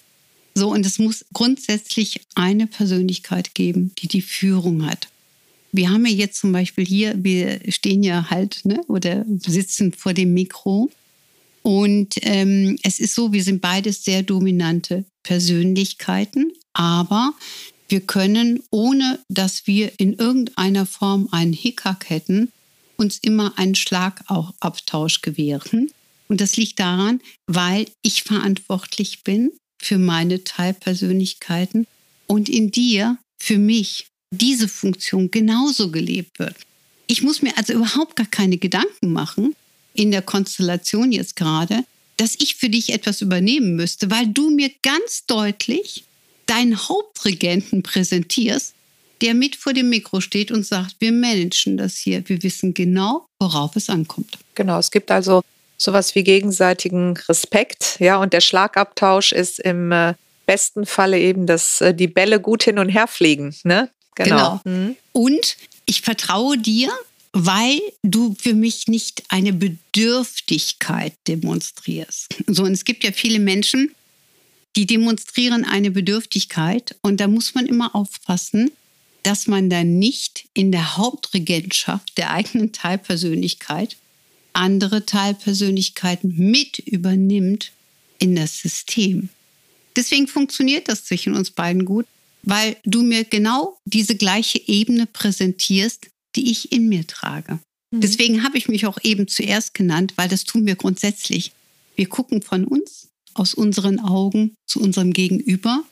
So, 0.55 0.73
und 0.73 0.85
es 0.85 0.99
muss 0.99 1.25
grundsätzlich 1.32 2.21
eine 2.35 2.67
Persönlichkeit 2.67 3.55
geben, 3.55 3.93
die 3.99 4.09
die 4.09 4.23
Führung 4.23 4.87
hat. 4.87 5.09
Wir 5.73 5.91
haben 5.91 6.05
ja 6.06 6.12
jetzt 6.12 6.41
zum 6.41 6.53
Beispiel 6.53 6.85
hier, 6.85 7.15
wir 7.23 7.61
stehen 7.69 8.03
ja 8.03 8.31
halt 8.31 8.65
ne, 8.65 8.81
oder 8.88 9.25
sitzen 9.29 9.93
vor 9.93 10.15
dem 10.15 10.35
Mikro. 10.35 10.91
Und 11.62 12.15
ähm, 12.23 12.79
es 12.83 12.99
ist 12.99 13.15
so, 13.15 13.33
wir 13.33 13.44
sind 13.44 13.61
beides 13.61 14.05
sehr 14.05 14.23
dominante 14.23 15.05
Persönlichkeiten, 15.23 16.53
aber 16.73 17.35
wir 17.90 18.00
können, 18.00 18.62
ohne 18.70 19.19
dass 19.28 19.66
wir 19.66 19.92
in 19.98 20.14
irgendeiner 20.14 20.87
Form 20.87 21.28
einen 21.32 21.52
Hickhack 21.52 22.08
hätten, 22.08 22.52
uns 22.96 23.19
immer 23.19 23.58
einen 23.58 23.75
Schlagabtausch 23.75 25.22
gewähren. 25.22 25.90
Und 26.28 26.40
das 26.40 26.56
liegt 26.56 26.78
daran, 26.78 27.20
weil 27.47 27.87
ich 28.02 28.23
verantwortlich 28.23 29.25
bin 29.25 29.50
für 29.82 29.99
meine 29.99 30.44
Teilpersönlichkeiten 30.44 31.87
und 32.26 32.49
in 32.49 32.70
dir 32.70 33.18
für 33.42 33.59
mich 33.59 34.06
diese 34.30 34.68
Funktion 34.68 35.30
genauso 35.30 35.90
gelebt 35.90 36.38
wird. 36.38 36.54
Ich 37.06 37.23
muss 37.23 37.42
mir 37.42 37.56
also 37.59 37.73
überhaupt 37.73 38.14
gar 38.14 38.26
keine 38.26 38.59
Gedanken 38.59 39.12
machen 39.12 39.56
in 39.94 40.12
der 40.12 40.23
Konstellation 40.23 41.11
jetzt 41.11 41.35
gerade, 41.35 41.85
dass 42.16 42.37
ich 42.38 42.54
für 42.54 42.68
dich 42.68 42.92
etwas 42.92 43.23
übernehmen 43.23 43.75
müsste, 43.75 44.11
weil 44.11 44.28
du 44.28 44.50
mir 44.50 44.70
ganz 44.82 45.26
deutlich 45.26 46.04
deinen 46.50 46.76
Hauptregenten 46.76 47.83
präsentierst, 47.83 48.75
der 49.21 49.35
mit 49.35 49.54
vor 49.57 49.73
dem 49.73 49.88
Mikro 49.88 50.21
steht 50.21 50.50
und 50.50 50.66
sagt, 50.66 50.97
wir 50.99 51.12
managen 51.12 51.76
das 51.76 51.97
hier, 51.97 52.28
wir 52.28 52.42
wissen 52.42 52.75
genau, 52.75 53.26
worauf 53.38 53.76
es 53.76 53.88
ankommt. 53.88 54.38
Genau, 54.54 54.78
es 54.78 54.90
gibt 54.90 55.11
also 55.11 55.42
sowas 55.76 56.14
wie 56.14 56.25
gegenseitigen 56.25 57.16
Respekt, 57.28 57.97
ja, 58.00 58.16
und 58.16 58.33
der 58.33 58.40
Schlagabtausch 58.40 59.33
ist 59.33 59.61
im 59.61 59.92
äh, 59.92 60.14
besten 60.47 60.87
Falle 60.87 61.19
eben, 61.19 61.47
dass 61.47 61.80
äh, 61.80 61.95
die 61.95 62.09
Bälle 62.09 62.40
gut 62.40 62.64
hin 62.64 62.78
und 62.78 62.88
her 62.88 63.07
fliegen, 63.07 63.54
ne? 63.62 63.88
Genau. 64.16 64.61
genau. 64.64 64.76
Mhm. 64.76 64.97
Und 65.12 65.57
ich 65.87 66.02
vertraue 66.02 66.59
dir, 66.59 66.90
weil 67.33 67.80
du 68.02 68.35
für 68.38 68.54
mich 68.54 68.88
nicht 68.88 69.23
eine 69.28 69.52
Bedürftigkeit 69.52 71.14
demonstrierst. 71.28 72.35
So, 72.49 72.64
und 72.64 72.73
es 72.73 72.85
gibt 72.85 73.04
ja 73.04 73.12
viele 73.12 73.38
Menschen, 73.38 73.95
die 74.77 74.87
demonstrieren 74.87 75.65
eine 75.65 75.91
Bedürftigkeit 75.91 76.97
und 77.03 77.21
da 77.21 77.29
muss 77.29 77.55
man 77.55 77.67
immer 77.67 77.95
aufpassen, 77.95 78.71
dass 79.23 79.47
man 79.47 79.69
dann 79.69 79.99
nicht 79.99 80.49
in 80.55 80.73
der 80.73 80.97
Hauptregentschaft 80.97 82.17
der 82.17 82.31
eigenen 82.31 82.73
Teilpersönlichkeit 82.73 83.97
andere 84.53 85.07
Teilpersönlichkeiten 85.07 86.35
mit 86.37 86.79
übernimmt 86.81 87.73
in 88.19 88.35
das 88.35 88.59
System. 88.59 89.29
Deswegen 89.97 90.29
funktioniert 90.29 90.89
das 90.89 91.05
zwischen 91.05 91.35
uns 91.35 91.50
beiden 91.50 91.85
gut, 91.85 92.07
weil 92.43 92.77
du 92.85 93.03
mir 93.03 93.25
genau 93.25 93.79
diese 93.85 94.17
gleiche 94.17 94.61
Ebene 94.67 95.07
präsentierst, 95.07 96.09
die 96.37 96.50
ich 96.50 96.73
in 96.73 96.89
mir 96.89 97.07
trage. 97.07 97.59
Mhm. 97.91 98.00
Deswegen 98.00 98.45
habe 98.45 98.59
ich 98.59 98.69
mich 98.69 98.87
auch 98.87 98.99
eben 99.03 99.29
zuerst 99.29 99.75
genannt, 99.75 100.15
weil 100.17 100.29
das 100.29 100.45
tun 100.45 100.67
wir 100.67 100.77
grundsätzlich. 100.77 101.53
Wir 101.97 102.09
gucken 102.09 102.41
von 102.41 102.65
uns 102.65 103.10
aus 103.34 103.54
unseren 103.54 104.00
Augen 104.00 104.56
zu 104.66 104.80
unserem 104.80 105.12
Gegenüber 105.12 105.82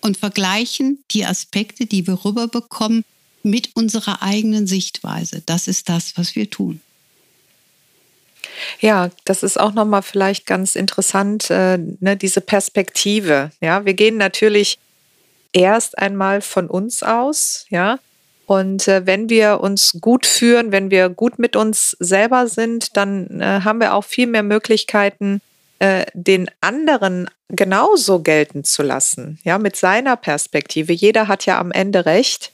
und 0.00 0.16
vergleichen 0.16 1.02
die 1.10 1.24
Aspekte, 1.24 1.86
die 1.86 2.06
wir 2.06 2.24
rüberbekommen, 2.24 3.04
mit 3.42 3.70
unserer 3.74 4.22
eigenen 4.22 4.66
Sichtweise. 4.66 5.42
Das 5.44 5.68
ist 5.68 5.88
das, 5.88 6.16
was 6.16 6.34
wir 6.34 6.50
tun. 6.50 6.80
Ja, 8.80 9.10
das 9.24 9.42
ist 9.42 9.58
auch 9.58 9.72
nochmal 9.72 10.02
vielleicht 10.02 10.46
ganz 10.46 10.76
interessant, 10.76 11.50
äh, 11.50 11.78
ne, 11.78 12.16
diese 12.16 12.40
Perspektive. 12.40 13.50
Ja, 13.60 13.84
wir 13.84 13.94
gehen 13.94 14.16
natürlich 14.16 14.78
erst 15.52 15.98
einmal 15.98 16.40
von 16.40 16.68
uns 16.68 17.02
aus, 17.02 17.66
ja. 17.70 17.98
Und 18.46 18.88
äh, 18.88 19.06
wenn 19.06 19.30
wir 19.30 19.60
uns 19.60 19.96
gut 20.00 20.26
führen, 20.26 20.70
wenn 20.70 20.90
wir 20.90 21.08
gut 21.08 21.38
mit 21.38 21.56
uns 21.56 21.96
selber 21.98 22.46
sind, 22.46 22.96
dann 22.96 23.40
äh, 23.40 23.60
haben 23.64 23.80
wir 23.80 23.94
auch 23.94 24.04
viel 24.04 24.26
mehr 24.26 24.42
Möglichkeiten, 24.42 25.40
äh, 25.78 26.06
den 26.14 26.50
anderen 26.60 27.28
genauso 27.48 28.20
gelten 28.20 28.64
zu 28.64 28.82
lassen, 28.82 29.38
ja, 29.44 29.58
mit 29.58 29.76
seiner 29.76 30.16
Perspektive. 30.16 30.92
Jeder 30.92 31.28
hat 31.28 31.46
ja 31.46 31.58
am 31.58 31.72
Ende 31.72 32.06
recht. 32.06 32.52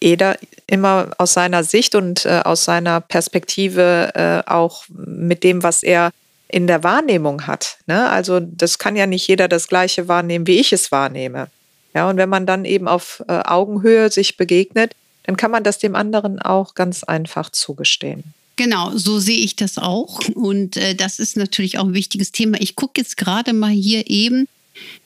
Jeder 0.00 0.36
immer 0.66 1.10
aus 1.18 1.32
seiner 1.32 1.64
Sicht 1.64 1.94
und 1.94 2.26
äh, 2.26 2.42
aus 2.44 2.64
seiner 2.64 3.00
Perspektive 3.00 4.12
äh, 4.14 4.50
auch 4.50 4.84
mit 4.88 5.44
dem, 5.44 5.62
was 5.62 5.82
er 5.82 6.10
in 6.48 6.66
der 6.66 6.84
Wahrnehmung 6.84 7.46
hat. 7.46 7.78
Ne? 7.86 8.08
Also 8.10 8.40
das 8.40 8.78
kann 8.78 8.96
ja 8.96 9.06
nicht 9.06 9.26
jeder 9.26 9.48
das 9.48 9.68
gleiche 9.68 10.08
wahrnehmen, 10.08 10.46
wie 10.46 10.60
ich 10.60 10.72
es 10.72 10.92
wahrnehme. 10.92 11.48
Ja, 11.94 12.08
und 12.10 12.18
wenn 12.18 12.28
man 12.28 12.46
dann 12.46 12.64
eben 12.64 12.88
auf 12.88 13.24
äh, 13.26 13.32
Augenhöhe 13.32 14.10
sich 14.10 14.36
begegnet, 14.36 14.94
dann 15.24 15.36
kann 15.36 15.50
man 15.50 15.64
das 15.64 15.78
dem 15.78 15.96
anderen 15.96 16.40
auch 16.40 16.74
ganz 16.74 17.04
einfach 17.04 17.50
zugestehen. 17.50 18.34
Genau, 18.56 18.96
so 18.96 19.18
sehe 19.18 19.38
ich 19.38 19.54
das 19.54 19.76
auch. 19.78 20.20
Und 20.34 20.76
äh, 20.76 20.94
das 20.94 21.18
ist 21.18 21.36
natürlich 21.36 21.78
auch 21.78 21.84
ein 21.84 21.94
wichtiges 21.94 22.32
Thema. 22.32 22.58
Ich 22.60 22.74
gucke 22.74 23.00
jetzt 23.00 23.16
gerade 23.18 23.52
mal 23.52 23.70
hier 23.70 24.08
eben 24.08 24.48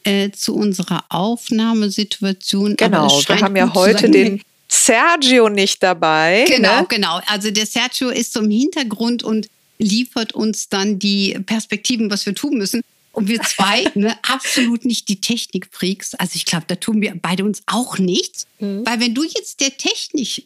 äh, 0.04 0.30
zu 0.30 0.54
unserer 0.54 1.04
Aufnahmesituation. 1.09 2.76
Genau, 2.76 3.09
wir 3.09 3.40
haben 3.40 3.57
ja 3.57 3.75
heute 3.75 4.09
den 4.09 4.40
Sergio 4.69 5.49
nicht 5.49 5.83
dabei. 5.83 6.45
Genau, 6.47 6.80
ne? 6.80 6.87
genau. 6.88 7.21
Also 7.26 7.50
der 7.50 7.66
Sergio 7.66 8.09
ist 8.09 8.33
so 8.33 8.40
im 8.40 8.50
Hintergrund 8.50 9.25
und 9.25 9.49
liefert 9.78 10.33
uns 10.33 10.69
dann 10.69 10.99
die 10.99 11.37
Perspektiven, 11.45 12.11
was 12.11 12.26
wir 12.26 12.35
tun 12.35 12.57
müssen. 12.57 12.83
Und 13.12 13.26
wir 13.26 13.40
zwei, 13.42 13.85
ne, 13.95 14.16
absolut 14.23 14.85
nicht 14.85 15.09
die 15.09 15.21
Technikfreaks. 15.21 16.14
Also 16.14 16.33
ich 16.37 16.45
glaube, 16.45 16.66
da 16.69 16.76
tun 16.76 17.00
wir 17.00 17.14
beide 17.21 17.45
uns 17.45 17.62
auch 17.66 17.99
nichts. 17.99 18.47
Mhm. 18.61 18.87
Weil 18.87 19.00
wenn 19.00 19.14
du 19.14 19.25
jetzt 19.25 19.61
der 19.61 19.76
technisch 19.76 20.42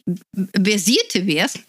versierte 0.55 1.27
wärst, 1.27 1.59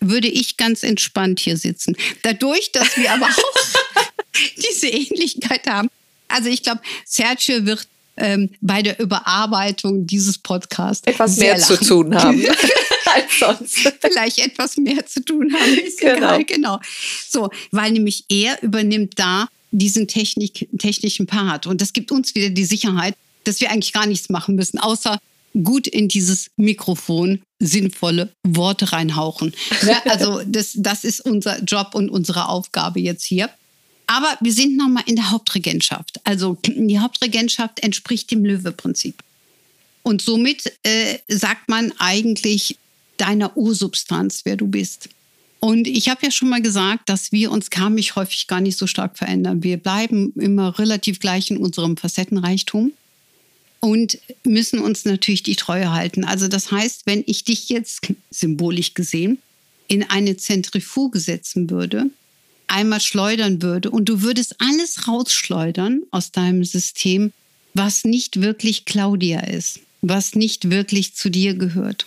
würde 0.00 0.28
ich 0.28 0.56
ganz 0.56 0.82
entspannt 0.82 1.40
hier 1.40 1.56
sitzen. 1.56 1.96
Dadurch, 2.22 2.72
dass 2.72 2.96
wir 2.96 3.12
aber 3.12 3.26
auch 3.26 4.02
diese 4.56 4.88
Ähnlichkeit 4.88 5.66
haben. 5.66 5.88
Also 6.28 6.48
ich 6.48 6.62
glaube, 6.62 6.80
Sergio 7.04 7.66
wird 7.66 7.86
ähm, 8.16 8.50
bei 8.60 8.82
der 8.82 8.98
Überarbeitung 8.98 10.06
dieses 10.06 10.38
Podcasts 10.38 11.06
etwas 11.06 11.36
mehr 11.36 11.58
lachen. 11.58 11.76
zu 11.76 11.84
tun 11.84 12.14
haben 12.14 12.44
als 13.14 13.38
sonst. 13.38 13.92
Vielleicht 14.00 14.38
etwas 14.38 14.76
mehr 14.76 15.04
zu 15.06 15.24
tun 15.24 15.52
haben. 15.52 15.78
Genau. 15.98 16.16
Egal, 16.16 16.44
genau. 16.44 16.80
So, 17.28 17.50
weil 17.70 17.92
nämlich 17.92 18.24
er 18.28 18.62
übernimmt 18.62 19.18
da 19.18 19.48
diesen 19.70 20.08
Technik, 20.08 20.68
technischen 20.78 21.26
Part 21.26 21.66
und 21.66 21.80
das 21.80 21.92
gibt 21.92 22.10
uns 22.10 22.34
wieder 22.34 22.50
die 22.50 22.64
Sicherheit, 22.64 23.14
dass 23.44 23.60
wir 23.60 23.70
eigentlich 23.70 23.92
gar 23.92 24.06
nichts 24.06 24.30
machen 24.30 24.54
müssen, 24.54 24.78
außer 24.78 25.18
gut 25.62 25.86
in 25.86 26.08
dieses 26.08 26.50
Mikrofon 26.56 27.42
sinnvolle 27.58 28.32
Worte 28.46 28.92
reinhauchen. 28.92 29.54
Ja, 29.86 30.02
also 30.06 30.42
das, 30.46 30.72
das 30.76 31.04
ist 31.04 31.20
unser 31.20 31.62
Job 31.62 31.94
und 31.94 32.10
unsere 32.10 32.48
Aufgabe 32.48 33.00
jetzt 33.00 33.24
hier. 33.24 33.50
Aber 34.06 34.36
wir 34.40 34.52
sind 34.52 34.76
nochmal 34.76 35.02
in 35.06 35.16
der 35.16 35.30
Hauptregentschaft. 35.30 36.20
Also 36.24 36.58
die 36.64 36.98
Hauptregentschaft 36.98 37.80
entspricht 37.80 38.30
dem 38.30 38.44
Löwe-Prinzip. 38.44 39.22
Und 40.02 40.22
somit 40.22 40.72
äh, 40.84 41.18
sagt 41.26 41.68
man 41.68 41.92
eigentlich 41.98 42.78
deiner 43.16 43.56
Ursubstanz, 43.56 44.42
wer 44.44 44.56
du 44.56 44.68
bist. 44.68 45.08
Und 45.58 45.88
ich 45.88 46.08
habe 46.08 46.20
ja 46.22 46.30
schon 46.30 46.48
mal 46.48 46.62
gesagt, 46.62 47.08
dass 47.08 47.32
wir 47.32 47.50
uns 47.50 47.70
karmisch 47.70 48.14
häufig 48.14 48.46
gar 48.46 48.60
nicht 48.60 48.78
so 48.78 48.86
stark 48.86 49.18
verändern. 49.18 49.64
Wir 49.64 49.78
bleiben 49.78 50.32
immer 50.36 50.78
relativ 50.78 51.18
gleich 51.18 51.50
in 51.50 51.56
unserem 51.56 51.96
Facettenreichtum 51.96 52.92
und 53.86 54.18
müssen 54.42 54.80
uns 54.80 55.04
natürlich 55.04 55.44
die 55.44 55.54
Treue 55.54 55.92
halten. 55.92 56.24
Also 56.24 56.48
das 56.48 56.72
heißt, 56.72 57.02
wenn 57.04 57.22
ich 57.24 57.44
dich 57.44 57.68
jetzt 57.68 58.00
symbolisch 58.30 58.94
gesehen 58.94 59.38
in 59.86 60.02
eine 60.02 60.36
Zentrifuge 60.36 61.20
setzen 61.20 61.70
würde, 61.70 62.10
einmal 62.66 63.00
schleudern 63.00 63.62
würde 63.62 63.92
und 63.92 64.08
du 64.08 64.22
würdest 64.22 64.56
alles 64.58 65.06
rausschleudern 65.06 66.02
aus 66.10 66.32
deinem 66.32 66.64
System, 66.64 67.32
was 67.74 68.04
nicht 68.04 68.40
wirklich 68.40 68.86
Claudia 68.86 69.38
ist, 69.46 69.78
was 70.02 70.34
nicht 70.34 70.68
wirklich 70.68 71.14
zu 71.14 71.30
dir 71.30 71.54
gehört, 71.54 72.06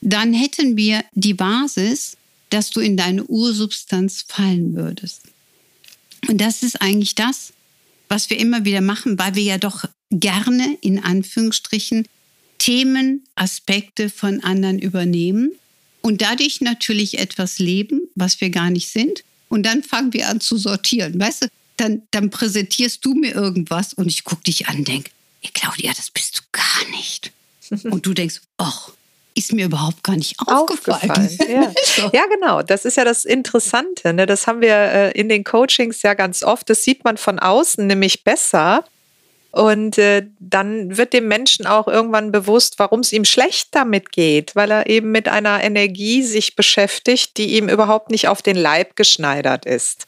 dann 0.00 0.32
hätten 0.32 0.76
wir 0.76 1.04
die 1.14 1.34
Basis, 1.34 2.16
dass 2.50 2.70
du 2.70 2.78
in 2.78 2.96
deine 2.96 3.24
Ursubstanz 3.24 4.24
fallen 4.28 4.76
würdest. 4.76 5.22
Und 6.28 6.40
das 6.40 6.62
ist 6.62 6.80
eigentlich 6.80 7.16
das, 7.16 7.52
was 8.08 8.30
wir 8.30 8.38
immer 8.38 8.64
wieder 8.64 8.80
machen, 8.80 9.18
weil 9.18 9.34
wir 9.34 9.42
ja 9.42 9.58
doch 9.58 9.86
gerne 10.10 10.76
in 10.80 11.02
Anführungsstrichen 11.02 12.06
Themen, 12.58 13.24
Aspekte 13.36 14.10
von 14.10 14.40
anderen 14.40 14.78
übernehmen 14.78 15.52
und 16.02 16.20
dadurch 16.22 16.60
natürlich 16.60 17.18
etwas 17.18 17.58
leben, 17.58 18.02
was 18.14 18.40
wir 18.40 18.50
gar 18.50 18.70
nicht 18.70 18.88
sind. 18.88 19.24
Und 19.48 19.64
dann 19.64 19.82
fangen 19.82 20.12
wir 20.12 20.28
an 20.28 20.40
zu 20.40 20.56
sortieren. 20.56 21.18
Weißt 21.18 21.44
du, 21.44 21.46
dann, 21.76 22.02
dann 22.10 22.30
präsentierst 22.30 23.04
du 23.04 23.14
mir 23.14 23.34
irgendwas 23.34 23.94
und 23.94 24.08
ich 24.08 24.24
gucke 24.24 24.42
dich 24.42 24.68
an 24.68 24.78
und 24.78 24.88
denke, 24.88 25.10
hey 25.40 25.50
Claudia, 25.52 25.92
das 25.96 26.10
bist 26.10 26.38
du 26.38 26.42
gar 26.52 26.90
nicht. 26.96 27.32
Und 27.84 28.04
du 28.04 28.14
denkst, 28.14 28.40
ach, 28.58 28.90
ist 29.34 29.52
mir 29.52 29.66
überhaupt 29.66 30.02
gar 30.02 30.16
nicht 30.16 30.36
aufgefallen. 30.44 31.10
aufgefallen 31.10 31.72
ja. 31.96 32.10
ja. 32.12 32.26
genau. 32.26 32.62
Das 32.62 32.84
ist 32.84 32.96
ja 32.96 33.04
das 33.04 33.24
Interessante. 33.24 34.12
Ne? 34.12 34.26
Das 34.26 34.46
haben 34.46 34.60
wir 34.60 34.74
äh, 34.74 35.10
in 35.12 35.28
den 35.28 35.44
Coachings 35.44 36.02
ja 36.02 36.14
ganz 36.14 36.42
oft. 36.42 36.68
Das 36.68 36.82
sieht 36.82 37.04
man 37.04 37.16
von 37.16 37.38
außen 37.38 37.86
nämlich 37.86 38.24
besser. 38.24 38.84
Und 39.52 39.98
äh, 39.98 40.26
dann 40.38 40.96
wird 40.96 41.12
dem 41.12 41.26
Menschen 41.26 41.66
auch 41.66 41.88
irgendwann 41.88 42.30
bewusst, 42.30 42.78
warum 42.78 43.00
es 43.00 43.12
ihm 43.12 43.24
schlecht 43.24 43.68
damit 43.72 44.12
geht, 44.12 44.54
weil 44.54 44.70
er 44.70 44.86
eben 44.88 45.10
mit 45.10 45.26
einer 45.26 45.62
Energie 45.62 46.22
sich 46.22 46.54
beschäftigt, 46.54 47.36
die 47.36 47.56
ihm 47.56 47.68
überhaupt 47.68 48.10
nicht 48.10 48.28
auf 48.28 48.42
den 48.42 48.56
Leib 48.56 48.94
geschneidert 48.94 49.66
ist. 49.66 50.06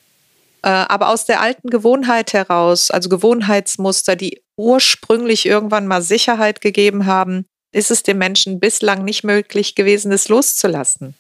Äh, 0.63 0.69
aber 0.69 1.09
aus 1.09 1.27
der 1.27 1.41
alten 1.41 1.71
Gewohnheit 1.71 2.33
heraus, 2.33 2.93
also 2.93 3.09
Gewohnheitsmuster, 3.09 4.15
die 4.15 4.43
ursprünglich 4.57 5.45
irgendwann 5.45 5.89
mal 5.89 6.03
Sicherheit 6.03 6.61
gegeben 6.61 7.07
haben, 7.07 7.47
ist 7.73 7.91
es 7.91 8.05
dem 8.05 8.19
Menschen 8.19 8.61
bislang 8.61 9.05
nicht 9.05 9.25
möglich 9.25 9.75
gewesen, 9.75 10.13
es 10.13 10.29
loszulassen. 10.29 11.15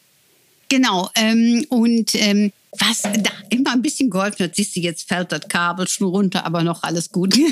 Genau. 0.69 1.11
Ähm, 1.17 1.67
und 1.71 2.15
ähm, 2.15 2.53
was 2.79 3.03
da 3.03 3.31
immer 3.51 3.73
ein 3.73 3.83
bisschen 3.83 4.11
geholfen 4.11 4.45
hat, 4.45 4.57
siehst 4.57 4.77
du, 4.77 4.81
jetzt 4.81 5.09
fällt 5.09 5.31
das 5.31 5.49
Kabel 5.49 5.87
schon 5.89 6.09
runter, 6.09 6.47
aber 6.47 6.63
noch 6.63 6.83
alles 6.83 7.11
gut. 7.11 7.39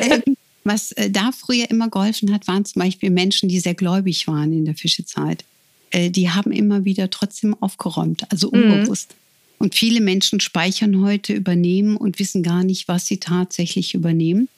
Ähm, 0.00 0.36
was 0.64 0.92
äh, 0.92 1.10
da 1.10 1.32
früher 1.32 1.70
immer 1.70 1.88
geholfen 1.88 2.32
hat, 2.32 2.46
waren 2.46 2.64
zum 2.64 2.80
Beispiel 2.80 3.10
Menschen, 3.10 3.48
die 3.48 3.58
sehr 3.58 3.74
gläubig 3.74 4.26
waren 4.26 4.52
in 4.52 4.64
der 4.64 4.74
Fischezeit. 4.74 5.44
Äh, 5.90 6.10
die 6.10 6.30
haben 6.30 6.52
immer 6.52 6.84
wieder 6.84 7.10
trotzdem 7.10 7.56
aufgeräumt, 7.60 8.30
also 8.30 8.50
mhm. 8.52 8.62
unbewusst. 8.62 9.10
Mhm. 9.10 9.64
Und 9.64 9.74
viele 9.74 10.00
Menschen 10.00 10.40
speichern 10.40 11.02
heute, 11.02 11.32
übernehmen 11.32 11.96
und 11.96 12.18
wissen 12.18 12.42
gar 12.42 12.62
nicht, 12.62 12.86
was 12.86 13.06
sie 13.06 13.18
tatsächlich 13.18 13.94
übernehmen. 13.94 14.48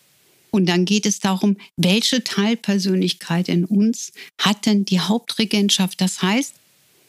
Und 0.50 0.68
dann 0.68 0.84
geht 0.84 1.06
es 1.06 1.20
darum, 1.20 1.56
welche 1.76 2.24
Teilpersönlichkeit 2.24 3.48
in 3.48 3.64
uns 3.64 4.12
hat 4.36 4.66
denn 4.66 4.84
die 4.84 5.00
Hauptregentschaft? 5.00 6.00
Das 6.00 6.22
heißt, 6.22 6.54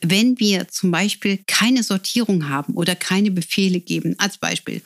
wenn 0.01 0.39
wir 0.39 0.67
zum 0.67 0.91
Beispiel 0.91 1.39
keine 1.47 1.83
Sortierung 1.83 2.49
haben 2.49 2.73
oder 2.73 2.95
keine 2.95 3.31
Befehle 3.31 3.79
geben, 3.79 4.15
als 4.17 4.37
Beispiel, 4.37 4.81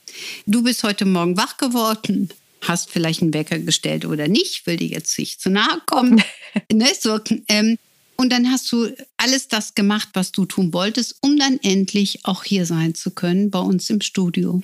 du 0.45 0.63
bist 0.63 0.83
heute 0.83 1.05
Morgen 1.05 1.37
wach 1.37 1.57
geworden, 1.57 2.29
hast 2.61 2.89
vielleicht 2.89 3.21
einen 3.21 3.33
Wecker 3.33 3.59
gestellt 3.59 4.05
oder 4.05 4.27
nicht, 4.27 4.65
will 4.65 4.77
dir 4.77 4.87
jetzt 4.87 5.17
nicht 5.17 5.41
zu 5.41 5.49
nahe 5.49 5.81
kommen. 5.85 6.21
ne, 6.71 6.87
so, 6.99 7.19
ähm, 7.47 7.77
und 8.17 8.31
dann 8.31 8.49
hast 8.49 8.71
du 8.71 8.89
alles 9.17 9.47
das 9.47 9.75
gemacht, 9.75 10.09
was 10.13 10.31
du 10.31 10.45
tun 10.45 10.73
wolltest, 10.73 11.17
um 11.21 11.37
dann 11.37 11.59
endlich 11.61 12.25
auch 12.25 12.43
hier 12.43 12.65
sein 12.65 12.95
zu 12.95 13.11
können 13.11 13.51
bei 13.51 13.59
uns 13.59 13.89
im 13.89 14.01
Studio. 14.01 14.61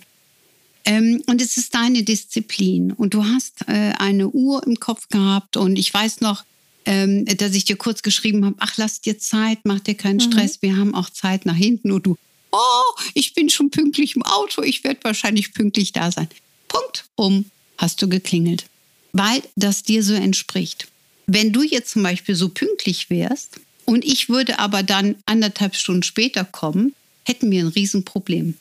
Ähm, 0.86 1.22
und 1.28 1.42
es 1.42 1.58
ist 1.58 1.76
deine 1.76 2.04
Disziplin. 2.04 2.92
Und 2.92 3.14
du 3.14 3.26
hast 3.26 3.68
äh, 3.68 3.94
eine 3.98 4.30
Uhr 4.30 4.66
im 4.66 4.80
Kopf 4.80 5.10
gehabt. 5.10 5.58
Und 5.58 5.78
ich 5.78 5.94
weiß 5.94 6.22
noch, 6.22 6.44
ähm, 6.86 7.26
dass 7.26 7.54
ich 7.54 7.66
dir 7.66 7.76
kurz 7.76 8.02
geschrieben 8.02 8.46
habe, 8.46 8.56
ach, 8.60 8.78
lass 8.78 9.02
dir 9.02 9.20
Zeit, 9.20 9.60
mach 9.64 9.80
dir 9.80 9.96
keinen 9.96 10.18
mhm. 10.18 10.32
Stress, 10.32 10.62
wir 10.62 10.78
haben 10.78 10.96
auch 10.96 11.10
Zeit 11.10 11.46
nach 11.46 11.56
hinten. 11.56 11.92
Und 11.92 12.06
du, 12.06 12.18
oh, 12.52 13.00
ich 13.14 13.34
bin 13.34 13.50
schon 13.50 13.70
pünktlich 13.72 14.16
im 14.16 14.24
Auto, 14.24 14.62
ich 14.62 14.84
werde 14.84 15.00
wahrscheinlich 15.04 15.54
pünktlich 15.54 15.92
da 15.92 16.12
sein. 16.12 16.28
Punkt, 16.68 17.06
um, 17.16 17.46
hast 17.78 18.02
du 18.02 18.10
geklingelt. 18.10 18.66
Weil 19.14 19.42
das 19.56 19.84
dir 19.84 20.04
so 20.04 20.14
entspricht. 20.14 20.88
Wenn 21.28 21.52
du 21.54 21.64
jetzt 21.64 21.92
zum 21.92 22.04
Beispiel 22.04 22.36
so 22.36 22.50
pünktlich 22.50 23.10
wärst 23.10 23.60
und 23.86 24.04
ich 24.06 24.30
würde 24.30 24.60
aber 24.60 24.84
dann 24.84 25.16
anderthalb 25.26 25.76
Stunden 25.76 26.04
später 26.04 26.46
kommen, 26.46 26.94
hätten 27.26 27.52
wir 27.52 27.64
ein 27.64 27.68
Riesenproblem. 27.68 28.56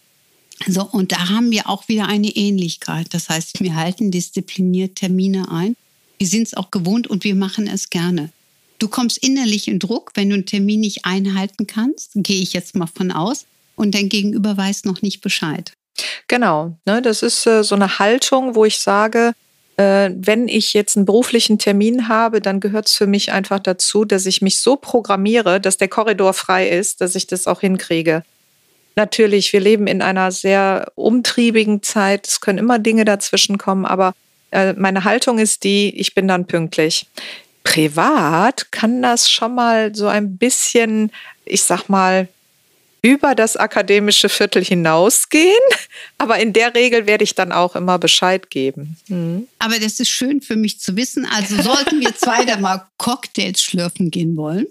So, 0.67 0.85
und 0.85 1.13
da 1.13 1.31
haben 1.31 1.51
wir 1.51 1.69
auch 1.69 1.89
wieder 1.89 2.07
eine 2.07 2.29
Ähnlichkeit. 2.29 3.07
Das 3.11 3.31
heißt, 3.31 3.61
wir 3.61 3.77
halten 3.77 4.11
diszipliniert 4.11 4.97
Termine 4.97 5.51
ein 5.51 5.75
wir 6.21 6.27
sind 6.27 6.47
es 6.49 6.55
auch 6.55 6.71
gewohnt 6.71 7.07
und 7.07 7.25
wir 7.25 7.35
machen 7.35 7.67
es 7.67 7.89
gerne. 7.89 8.29
Du 8.79 8.89
kommst 8.89 9.17
innerlich 9.19 9.69
in 9.69 9.79
Druck, 9.79 10.13
wenn 10.15 10.29
du 10.29 10.35
einen 10.35 10.45
Termin 10.45 10.81
nicht 10.81 11.07
einhalten 11.07 11.67
kannst, 11.67 12.11
gehe 12.15 12.43
ich 12.43 12.53
jetzt 12.53 12.77
mal 12.77 12.87
von 12.87 13.11
aus. 13.11 13.47
und 13.75 13.95
dein 13.95 14.11
Gegenüber 14.11 14.59
weiß 14.59 14.85
noch 14.85 15.01
nicht 15.01 15.23
Bescheid. 15.23 15.73
Genau, 16.29 16.77
ne, 16.85 17.01
das 17.01 17.23
ist 17.23 17.47
äh, 17.47 17.65
so 17.65 17.75
eine 17.75 17.99
Haltung, 17.99 18.55
wo 18.55 18.67
ich 18.67 18.79
sage, 18.79 19.33
äh, 19.79 20.11
wenn 20.15 20.49
ich 20.49 20.75
jetzt 20.75 20.99
einen 20.99 21.07
beruflichen 21.07 21.59
Termin 21.59 22.07
habe, 22.07 22.43
dann 22.43 22.61
gehört 22.61 22.89
es 22.89 22.95
für 22.95 23.07
mich 23.07 23.33
einfach 23.33 23.59
dazu, 23.59 24.05
dass 24.05 24.27
ich 24.27 24.43
mich 24.43 24.61
so 24.61 24.77
programmiere, 24.77 25.63
dass 25.63 25.79
der 25.79 25.89
Korridor 25.89 26.35
frei 26.35 26.69
ist, 26.69 27.01
dass 27.01 27.15
ich 27.15 27.27
das 27.27 27.47
auch 27.47 27.63
hinkriege. 27.63 28.23
Natürlich, 28.97 29.51
wir 29.55 29.61
leben 29.61 29.87
in 29.87 30.03
einer 30.03 30.31
sehr 30.31 30.93
umtriebigen 30.95 31.83
Zeit. 31.83 32.29
Es 32.29 32.43
können 32.43 32.59
immer 32.59 32.79
Dinge 32.79 33.07
dazwischen 33.07 33.57
kommen, 33.57 33.87
aber 33.87 34.13
äh, 34.51 34.73
meine 34.75 35.05
Haltung 35.05 35.39
ist 35.39 35.65
die, 35.65 35.91
ich 35.99 36.15
bin 36.15 36.29
dann 36.29 36.47
pünktlich. 36.47 37.07
Privat 37.63 38.73
kann 38.73 39.03
das 39.03 39.31
schon 39.31 39.55
mal 39.55 39.95
so 39.95 40.07
ein 40.07 40.37
bisschen, 40.37 41.13
ich 41.45 41.63
sag 41.63 41.89
mal, 41.89 42.29
über 43.03 43.35
das 43.35 43.57
akademische 43.57 44.29
Viertel 44.29 44.65
hinausgehen. 44.65 45.61
Aber 46.19 46.39
in 46.39 46.53
der 46.53 46.75
Regel 46.75 47.07
werde 47.07 47.25
ich 47.25 47.35
dann 47.35 47.53
auch 47.53 47.75
immer 47.77 47.99
Bescheid 47.99 48.51
geben. 48.51 48.97
Mhm. 49.09 49.49
Aber 49.59 49.79
das 49.79 50.01
ist 50.01 50.09
schön 50.09 50.41
für 50.41 50.57
mich 50.57 50.81
zu 50.81 50.97
wissen. 50.97 51.27
Also 51.27 51.63
sollten 51.63 52.01
wir 52.01 52.15
zwei 52.15 52.45
da 52.45 52.59
mal 52.59 52.87
Cocktails 52.99 53.63
schlürfen 53.63 54.11
gehen 54.11 54.37
wollen, 54.37 54.67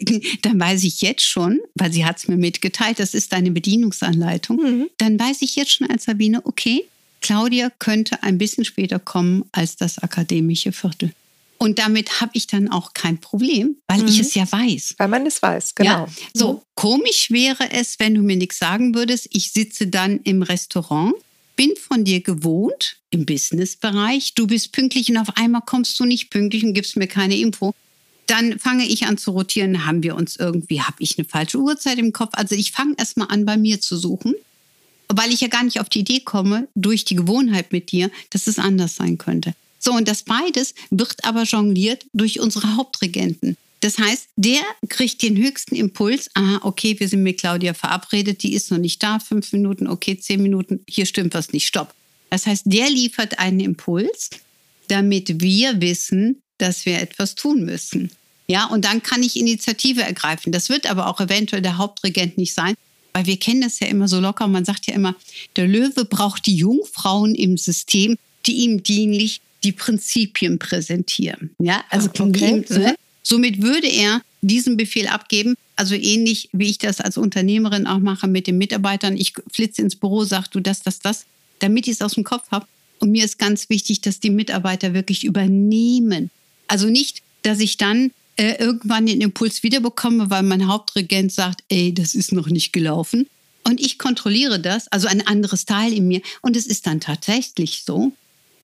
dann 0.42 0.60
weiß 0.60 0.84
ich 0.84 1.00
jetzt 1.02 1.24
schon, 1.24 1.60
weil 1.74 1.92
sie 1.92 2.04
hat 2.04 2.18
es 2.18 2.28
mir 2.28 2.36
mitgeteilt, 2.36 3.00
das 3.00 3.14
ist 3.14 3.32
deine 3.32 3.50
Bedienungsanleitung, 3.50 4.56
mhm. 4.56 4.90
dann 4.98 5.18
weiß 5.18 5.42
ich 5.42 5.56
jetzt 5.56 5.72
schon 5.72 5.90
als 5.90 6.04
Sabine, 6.04 6.40
okay, 6.44 6.84
Claudia 7.24 7.70
könnte 7.78 8.22
ein 8.22 8.36
bisschen 8.36 8.66
später 8.66 8.98
kommen 8.98 9.46
als 9.50 9.76
das 9.76 9.98
akademische 9.98 10.72
Viertel. 10.72 11.10
Und 11.56 11.78
damit 11.78 12.20
habe 12.20 12.32
ich 12.34 12.46
dann 12.46 12.70
auch 12.70 12.92
kein 12.92 13.18
Problem, 13.18 13.76
weil 13.86 14.02
mhm. 14.02 14.08
ich 14.08 14.20
es 14.20 14.34
ja 14.34 14.44
weiß. 14.52 14.96
Weil 14.98 15.08
man 15.08 15.24
es 15.24 15.40
weiß, 15.40 15.74
genau. 15.74 15.90
Ja? 15.90 16.08
So 16.34 16.52
mhm. 16.52 16.60
komisch 16.74 17.30
wäre 17.30 17.70
es, 17.70 17.98
wenn 17.98 18.14
du 18.14 18.20
mir 18.20 18.36
nichts 18.36 18.58
sagen 18.58 18.94
würdest. 18.94 19.28
Ich 19.32 19.52
sitze 19.52 19.86
dann 19.86 20.20
im 20.24 20.42
Restaurant, 20.42 21.14
bin 21.56 21.72
von 21.76 22.04
dir 22.04 22.20
gewohnt 22.20 22.98
im 23.08 23.24
Businessbereich. 23.24 24.34
Du 24.34 24.46
bist 24.46 24.72
pünktlich 24.72 25.08
und 25.08 25.16
auf 25.16 25.34
einmal 25.38 25.62
kommst 25.64 25.98
du 25.98 26.04
nicht 26.04 26.28
pünktlich 26.28 26.62
und 26.62 26.74
gibst 26.74 26.98
mir 26.98 27.06
keine 27.06 27.38
Info. 27.38 27.72
Dann 28.26 28.58
fange 28.58 28.84
ich 28.84 29.06
an 29.06 29.16
zu 29.16 29.30
rotieren. 29.30 29.86
Haben 29.86 30.02
wir 30.02 30.14
uns 30.14 30.36
irgendwie, 30.36 30.82
habe 30.82 30.96
ich 30.98 31.16
eine 31.16 31.26
falsche 31.26 31.56
Uhrzeit 31.56 31.96
im 31.96 32.12
Kopf? 32.12 32.32
Also 32.34 32.54
ich 32.54 32.72
fange 32.72 32.96
erstmal 32.98 33.28
an, 33.28 33.46
bei 33.46 33.56
mir 33.56 33.80
zu 33.80 33.96
suchen, 33.96 34.34
weil 35.08 35.32
ich 35.32 35.40
ja 35.40 35.48
gar 35.48 35.62
nicht 35.62 35.80
auf 35.80 35.88
die 35.88 36.00
Idee 36.00 36.20
komme, 36.20 36.68
durch 36.74 37.04
die 37.04 37.16
Gewohnheit 37.16 37.72
mit 37.72 37.92
dir, 37.92 38.10
dass 38.30 38.46
es 38.46 38.58
anders 38.58 38.96
sein 38.96 39.18
könnte. 39.18 39.54
So, 39.78 39.92
und 39.92 40.08
das 40.08 40.22
beides 40.22 40.74
wird 40.90 41.24
aber 41.24 41.42
jongliert 41.42 42.06
durch 42.12 42.40
unsere 42.40 42.76
Hauptregenten. 42.76 43.56
Das 43.80 43.98
heißt, 43.98 44.28
der 44.36 44.62
kriegt 44.88 45.20
den 45.20 45.36
höchsten 45.36 45.74
Impuls. 45.74 46.30
Aha, 46.32 46.60
okay, 46.62 46.98
wir 46.98 47.06
sind 47.06 47.22
mit 47.22 47.38
Claudia 47.38 47.74
verabredet, 47.74 48.42
die 48.42 48.54
ist 48.54 48.70
noch 48.70 48.78
nicht 48.78 49.02
da. 49.02 49.18
Fünf 49.18 49.52
Minuten, 49.52 49.86
okay, 49.86 50.18
zehn 50.18 50.42
Minuten, 50.42 50.80
hier 50.88 51.04
stimmt 51.04 51.34
was 51.34 51.52
nicht, 51.52 51.66
stopp. 51.66 51.92
Das 52.30 52.46
heißt, 52.46 52.62
der 52.64 52.88
liefert 52.88 53.38
einen 53.38 53.60
Impuls, 53.60 54.30
damit 54.88 55.42
wir 55.42 55.82
wissen, 55.82 56.42
dass 56.56 56.86
wir 56.86 56.98
etwas 56.98 57.34
tun 57.34 57.66
müssen. 57.66 58.10
Ja, 58.46 58.66
und 58.66 58.86
dann 58.86 59.02
kann 59.02 59.22
ich 59.22 59.36
Initiative 59.36 60.02
ergreifen. 60.02 60.50
Das 60.50 60.70
wird 60.70 60.88
aber 60.88 61.08
auch 61.08 61.20
eventuell 61.20 61.60
der 61.60 61.76
Hauptregent 61.76 62.38
nicht 62.38 62.54
sein, 62.54 62.74
weil 63.14 63.26
wir 63.26 63.38
kennen 63.38 63.62
das 63.62 63.80
ja 63.80 63.86
immer 63.86 64.08
so 64.08 64.20
locker. 64.20 64.46
Man 64.48 64.64
sagt 64.64 64.86
ja 64.86 64.94
immer, 64.94 65.14
der 65.56 65.66
Löwe 65.66 66.04
braucht 66.04 66.44
die 66.46 66.56
Jungfrauen 66.56 67.34
im 67.34 67.56
System, 67.56 68.18
die 68.44 68.64
ihm 68.64 68.82
dienlich 68.82 69.40
die 69.62 69.72
Prinzipien 69.72 70.58
präsentieren. 70.58 71.54
Ja, 71.58 71.82
also 71.88 72.10
ah, 72.18 72.22
okay. 72.24 72.50
Ihm, 72.50 72.64
ne? 72.76 72.94
somit 73.22 73.62
würde 73.62 73.88
er 73.88 74.20
diesen 74.42 74.76
Befehl 74.76 75.06
abgeben. 75.06 75.54
Also 75.76 75.94
ähnlich 75.94 76.50
wie 76.52 76.68
ich 76.68 76.78
das 76.78 77.00
als 77.00 77.16
Unternehmerin 77.16 77.86
auch 77.86 78.00
mache 78.00 78.26
mit 78.26 78.46
den 78.46 78.58
Mitarbeitern. 78.58 79.16
Ich 79.16 79.32
flitze 79.50 79.82
ins 79.82 79.96
Büro, 79.96 80.24
sag 80.24 80.48
du 80.48 80.60
das, 80.60 80.82
das, 80.82 80.98
das, 80.98 81.24
damit 81.60 81.86
ich 81.86 81.94
es 81.94 82.02
aus 82.02 82.14
dem 82.14 82.24
Kopf 82.24 82.50
habe. 82.50 82.66
Und 82.98 83.10
mir 83.10 83.24
ist 83.24 83.38
ganz 83.38 83.70
wichtig, 83.70 84.00
dass 84.00 84.20
die 84.20 84.30
Mitarbeiter 84.30 84.92
wirklich 84.92 85.24
übernehmen. 85.24 86.30
Also 86.68 86.88
nicht, 86.88 87.22
dass 87.42 87.60
ich 87.60 87.76
dann 87.76 88.10
äh, 88.36 88.56
irgendwann 88.58 89.06
den 89.06 89.20
Impuls 89.20 89.62
wiederbekomme, 89.62 90.30
weil 90.30 90.42
mein 90.42 90.66
Hauptregent 90.66 91.32
sagt, 91.32 91.62
ey, 91.68 91.94
das 91.94 92.14
ist 92.14 92.32
noch 92.32 92.48
nicht 92.48 92.72
gelaufen. 92.72 93.26
Und 93.66 93.80
ich 93.80 93.98
kontrolliere 93.98 94.60
das, 94.60 94.88
also 94.88 95.08
ein 95.08 95.26
anderes 95.26 95.64
Teil 95.64 95.92
in 95.92 96.08
mir. 96.08 96.20
Und 96.42 96.56
es 96.56 96.66
ist 96.66 96.86
dann 96.86 97.00
tatsächlich 97.00 97.82
so, 97.86 98.12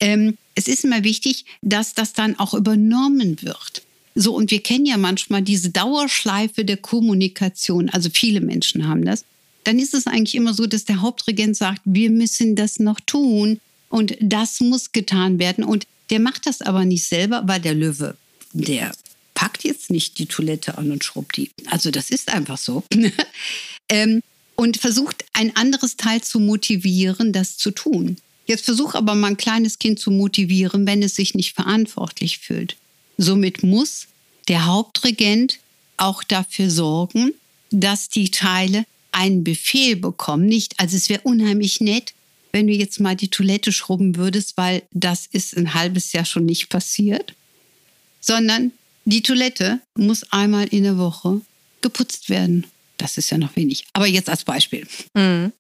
ähm, 0.01 0.37
es 0.55 0.69
ist 0.69 0.85
immer 0.85 1.05
wichtig, 1.05 1.45
dass 1.63 1.95
das 1.95 2.13
dann 2.13 2.39
auch 2.39 2.55
übernommen 2.55 3.41
wird. 3.43 3.83
So, 4.15 4.35
und 4.35 4.51
wir 4.51 4.63
kennen 4.63 4.87
ja 4.87 4.97
manchmal 4.97 5.43
diese 5.43 5.71
Dauerschleife 5.71 6.65
der 6.65 6.77
Kommunikation, 6.77 7.89
also 7.91 8.11
viele 8.13 8.41
Menschen 8.41 8.89
haben 8.89 9.05
das. 9.05 9.25
Dann 9.65 9.79
ist 9.79 9.95
es 9.95 10.07
eigentlich 10.07 10.35
immer 10.35 10.53
so, 10.53 10.67
dass 10.67 10.85
der 10.85 11.01
Hauptregent 11.01 11.57
sagt, 11.57 11.83
wir 11.85 12.11
müssen 12.11 12.57
das 12.57 12.79
noch 12.81 12.99
tun 13.01 13.61
und 13.89 14.17
das 14.21 14.61
muss 14.61 14.93
getan 14.93 15.39
werden. 15.39 15.65
Und 15.65 15.87
der 16.11 16.19
macht 16.19 16.47
das 16.47 16.61
aber 16.61 16.85
nicht 16.85 17.05
selber, 17.05 17.43
weil 17.47 17.61
der 17.61 17.75
Löwe, 17.75 18.17
der 18.53 18.93
packt 19.41 19.65
jetzt 19.65 19.91
nicht 19.91 20.19
die 20.19 20.27
Toilette 20.27 20.77
an 20.77 20.93
und 20.93 21.03
schrubbt 21.03 21.39
die. 21.39 21.51
Also 21.65 21.91
das 21.91 22.11
ist 22.11 22.31
einfach 22.31 22.59
so. 22.59 22.85
ähm, 23.89 24.21
und 24.55 24.77
versucht 24.77 25.25
ein 25.33 25.57
anderes 25.57 25.97
Teil 25.97 26.21
zu 26.21 26.41
motivieren, 26.41 27.33
das 27.33 27.57
zu 27.57 27.71
tun. 27.71 28.19
Jetzt 28.45 28.67
versuch 28.67 28.95
aber 28.95 29.15
mal 29.15 29.29
ein 29.29 29.37
kleines 29.39 29.79
Kind 29.79 29.99
zu 29.99 30.11
motivieren, 30.11 30.87
wenn 30.87 31.03
es 31.03 31.17
sich 31.17 31.33
nicht 31.35 31.55
verantwortlich 31.55 32.37
fühlt. 32.37 32.77
Somit 33.17 33.63
muss 33.63 34.09
der 34.49 34.67
Hauptregent 34.67 35.59
auch 35.97 36.23
dafür 36.23 36.69
sorgen, 36.69 37.33
dass 37.71 38.11
die 38.11 38.31
Teile 38.31 38.85
einen 39.11 39.43
Befehl 39.43 39.97
bekommen. 39.97 40.45
Nicht, 40.45 40.79
also 40.79 40.99
es 40.99 41.09
wäre 41.09 41.23
unheimlich 41.23 41.81
nett, 41.81 42.13
wenn 42.53 42.67
du 42.67 42.75
jetzt 42.75 43.01
mal 43.01 43.17
die 43.17 43.29
Toilette 43.29 43.73
schrubben 43.73 44.17
würdest, 44.17 44.59
weil 44.59 44.83
das 44.93 45.25
ist 45.33 45.57
ein 45.57 45.73
halbes 45.73 46.13
Jahr 46.13 46.27
schon 46.27 46.45
nicht 46.45 46.69
passiert, 46.69 47.35
sondern 48.21 48.73
die 49.11 49.23
Toilette 49.23 49.81
muss 49.97 50.33
einmal 50.33 50.67
in 50.69 50.85
der 50.85 50.99
Woche 50.99 51.41
geputzt 51.83 52.31
werden. 52.31 52.67
Das 52.97 53.17
ist 53.17 53.31
ja 53.31 53.39
noch 53.39 53.57
wenig. 53.57 53.87
Aber 53.93 54.07
jetzt 54.07 54.29
als 54.29 54.45
Beispiel. 54.45 54.87
Mhm. 55.15 55.53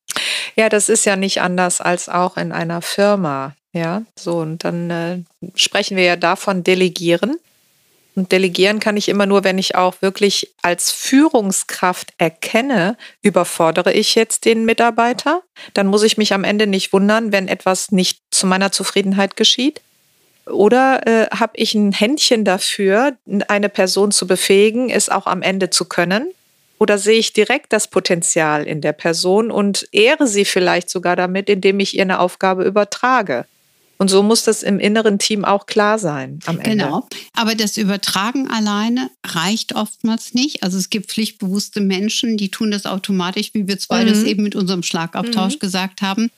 Ja, 0.56 0.68
das 0.68 0.88
ist 0.88 1.06
ja 1.06 1.16
nicht 1.16 1.40
anders 1.40 1.80
als 1.80 2.08
auch 2.08 2.36
in 2.36 2.52
einer 2.52 2.82
Firma. 2.82 3.54
Ja, 3.72 4.02
so 4.18 4.38
und 4.38 4.64
dann 4.64 4.90
äh, 4.90 5.18
sprechen 5.54 5.96
wir 5.96 6.04
ja 6.04 6.16
davon 6.16 6.64
delegieren. 6.64 7.36
Und 8.16 8.32
delegieren 8.32 8.80
kann 8.80 8.96
ich 8.96 9.08
immer 9.08 9.26
nur, 9.26 9.44
wenn 9.44 9.56
ich 9.56 9.76
auch 9.76 10.02
wirklich 10.02 10.52
als 10.62 10.90
Führungskraft 10.90 12.12
erkenne, 12.18 12.96
überfordere 13.22 13.92
ich 13.92 14.16
jetzt 14.16 14.44
den 14.44 14.64
Mitarbeiter. 14.64 15.42
Dann 15.74 15.86
muss 15.86 16.02
ich 16.02 16.18
mich 16.18 16.34
am 16.34 16.44
Ende 16.44 16.66
nicht 16.66 16.92
wundern, 16.92 17.30
wenn 17.30 17.46
etwas 17.46 17.92
nicht 17.92 18.20
zu 18.30 18.46
meiner 18.46 18.72
Zufriedenheit 18.72 19.36
geschieht. 19.36 19.80
Oder 20.50 21.06
äh, 21.06 21.26
habe 21.30 21.52
ich 21.54 21.74
ein 21.74 21.92
Händchen 21.92 22.44
dafür, 22.44 23.16
eine 23.48 23.68
Person 23.68 24.12
zu 24.12 24.26
befähigen, 24.26 24.90
es 24.90 25.08
auch 25.08 25.26
am 25.26 25.42
Ende 25.42 25.70
zu 25.70 25.84
können? 25.84 26.32
Oder 26.78 26.96
sehe 26.96 27.18
ich 27.18 27.32
direkt 27.32 27.72
das 27.72 27.88
Potenzial 27.88 28.64
in 28.64 28.80
der 28.80 28.92
Person 28.92 29.50
und 29.50 29.86
ehre 29.92 30.26
sie 30.26 30.46
vielleicht 30.46 30.88
sogar 30.88 31.14
damit, 31.14 31.50
indem 31.50 31.78
ich 31.78 31.94
ihr 31.94 32.02
eine 32.02 32.20
Aufgabe 32.20 32.64
übertrage? 32.64 33.44
Und 33.98 34.08
so 34.08 34.22
muss 34.22 34.44
das 34.44 34.62
im 34.62 34.80
inneren 34.80 35.18
Team 35.18 35.44
auch 35.44 35.66
klar 35.66 35.98
sein 35.98 36.38
am 36.46 36.58
Ende. 36.58 36.86
Genau. 36.86 37.06
Aber 37.34 37.54
das 37.54 37.76
Übertragen 37.76 38.50
alleine 38.50 39.10
reicht 39.26 39.74
oftmals 39.74 40.32
nicht. 40.32 40.62
Also 40.62 40.78
es 40.78 40.88
gibt 40.88 41.10
pflichtbewusste 41.10 41.82
Menschen, 41.82 42.38
die 42.38 42.50
tun 42.50 42.70
das 42.70 42.86
automatisch, 42.86 43.50
wie 43.52 43.68
wir 43.68 43.78
zwei 43.78 44.04
mhm. 44.04 44.08
das 44.08 44.22
eben 44.22 44.42
mit 44.42 44.56
unserem 44.56 44.82
Schlagabtausch 44.82 45.56
mhm. 45.56 45.58
gesagt 45.58 46.00
haben. 46.00 46.30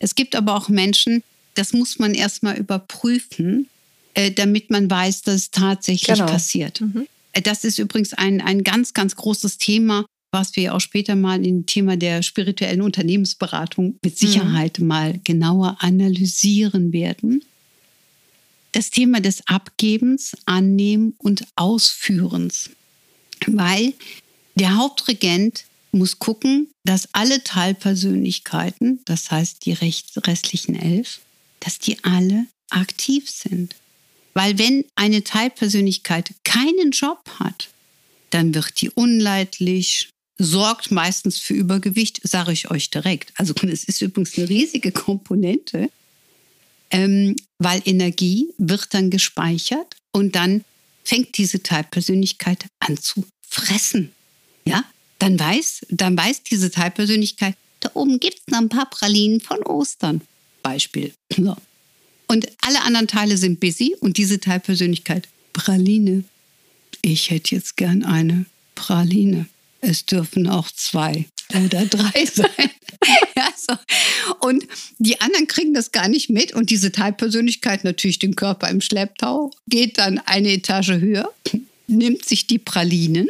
Es 0.00 0.16
gibt 0.16 0.34
aber 0.34 0.56
auch 0.56 0.68
Menschen, 0.68 1.22
das 1.58 1.72
muss 1.72 1.98
man 1.98 2.14
erstmal 2.14 2.56
überprüfen, 2.56 3.68
äh, 4.14 4.30
damit 4.30 4.70
man 4.70 4.88
weiß, 4.88 5.22
dass 5.22 5.34
es 5.34 5.50
tatsächlich 5.50 6.16
genau. 6.16 6.26
passiert. 6.26 6.80
Mhm. 6.80 7.08
Äh, 7.32 7.42
das 7.42 7.64
ist 7.64 7.78
übrigens 7.78 8.14
ein, 8.14 8.40
ein 8.40 8.62
ganz, 8.62 8.94
ganz 8.94 9.16
großes 9.16 9.58
Thema, 9.58 10.06
was 10.30 10.54
wir 10.54 10.74
auch 10.74 10.80
später 10.80 11.16
mal 11.16 11.44
im 11.44 11.66
Thema 11.66 11.96
der 11.96 12.22
spirituellen 12.22 12.80
Unternehmensberatung 12.80 13.98
mit 14.02 14.14
mhm. 14.14 14.26
Sicherheit 14.26 14.78
mhm. 14.78 14.86
mal 14.86 15.20
genauer 15.24 15.78
analysieren 15.80 16.92
werden. 16.92 17.44
Das 18.72 18.90
Thema 18.90 19.20
des 19.20 19.42
Abgebens, 19.48 20.36
Annehmen 20.44 21.14
und 21.18 21.44
Ausführens. 21.56 22.70
Weil 23.46 23.94
der 24.54 24.76
Hauptregent 24.76 25.64
muss 25.90 26.20
gucken, 26.20 26.68
dass 26.84 27.08
alle 27.12 27.42
Teilpersönlichkeiten, 27.42 29.00
das 29.06 29.30
heißt 29.30 29.64
die 29.64 29.72
restlichen 29.72 30.76
elf, 30.76 31.20
dass 31.60 31.78
die 31.78 32.02
alle 32.04 32.46
aktiv 32.70 33.28
sind. 33.30 33.74
Weil 34.34 34.58
wenn 34.58 34.84
eine 34.94 35.24
Teilpersönlichkeit 35.24 36.32
keinen 36.44 36.92
Job 36.92 37.28
hat, 37.38 37.68
dann 38.30 38.54
wird 38.54 38.80
die 38.80 38.90
unleidlich, 38.90 40.10
sorgt 40.36 40.90
meistens 40.90 41.38
für 41.38 41.54
Übergewicht, 41.54 42.20
sage 42.22 42.52
ich 42.52 42.70
euch 42.70 42.90
direkt. 42.90 43.32
Also 43.36 43.54
es 43.66 43.84
ist 43.84 44.02
übrigens 44.02 44.36
eine 44.36 44.48
riesige 44.48 44.92
Komponente, 44.92 45.90
ähm, 46.90 47.34
weil 47.58 47.82
Energie 47.84 48.48
wird 48.58 48.94
dann 48.94 49.10
gespeichert 49.10 49.96
und 50.12 50.36
dann 50.36 50.64
fängt 51.04 51.36
diese 51.38 51.62
Teilpersönlichkeit 51.62 52.66
an 52.80 52.96
zu 52.96 53.26
fressen. 53.48 54.12
Ja, 54.64 54.84
dann 55.18 55.38
weiß, 55.38 55.86
dann 55.90 56.16
weiß 56.16 56.42
diese 56.44 56.70
Teilpersönlichkeit, 56.70 57.56
da 57.80 57.90
oben 57.94 58.20
gibt 58.20 58.38
es 58.38 58.46
noch 58.48 58.58
ein 58.58 58.68
paar 58.68 58.90
Pralinen 58.90 59.40
von 59.40 59.62
Ostern. 59.62 60.20
Beispiel. 60.68 61.12
So. 61.34 61.56
Und 62.26 62.46
alle 62.60 62.82
anderen 62.82 63.08
Teile 63.08 63.38
sind 63.38 63.58
busy 63.58 63.96
und 64.00 64.18
diese 64.18 64.38
Teilpersönlichkeit, 64.38 65.28
Praline. 65.54 66.24
Ich 67.00 67.30
hätte 67.30 67.54
jetzt 67.54 67.76
gern 67.76 68.04
eine 68.04 68.44
Praline. 68.74 69.46
Es 69.80 70.04
dürfen 70.04 70.46
auch 70.46 70.70
zwei 70.70 71.26
oder 71.54 71.86
drei 71.86 72.26
sein. 72.32 72.70
ja, 73.34 73.48
so. 73.56 73.74
Und 74.40 74.66
die 74.98 75.20
anderen 75.22 75.46
kriegen 75.46 75.72
das 75.72 75.90
gar 75.90 76.08
nicht 76.08 76.28
mit. 76.28 76.52
Und 76.52 76.68
diese 76.68 76.92
Teilpersönlichkeit, 76.92 77.84
natürlich 77.84 78.18
den 78.18 78.36
Körper 78.36 78.68
im 78.68 78.82
Schlepptau, 78.82 79.50
geht 79.68 79.96
dann 79.96 80.18
eine 80.18 80.52
Etage 80.52 81.00
höher, 81.00 81.32
nimmt 81.86 82.26
sich 82.26 82.46
die 82.46 82.58
Pralinen. 82.58 83.28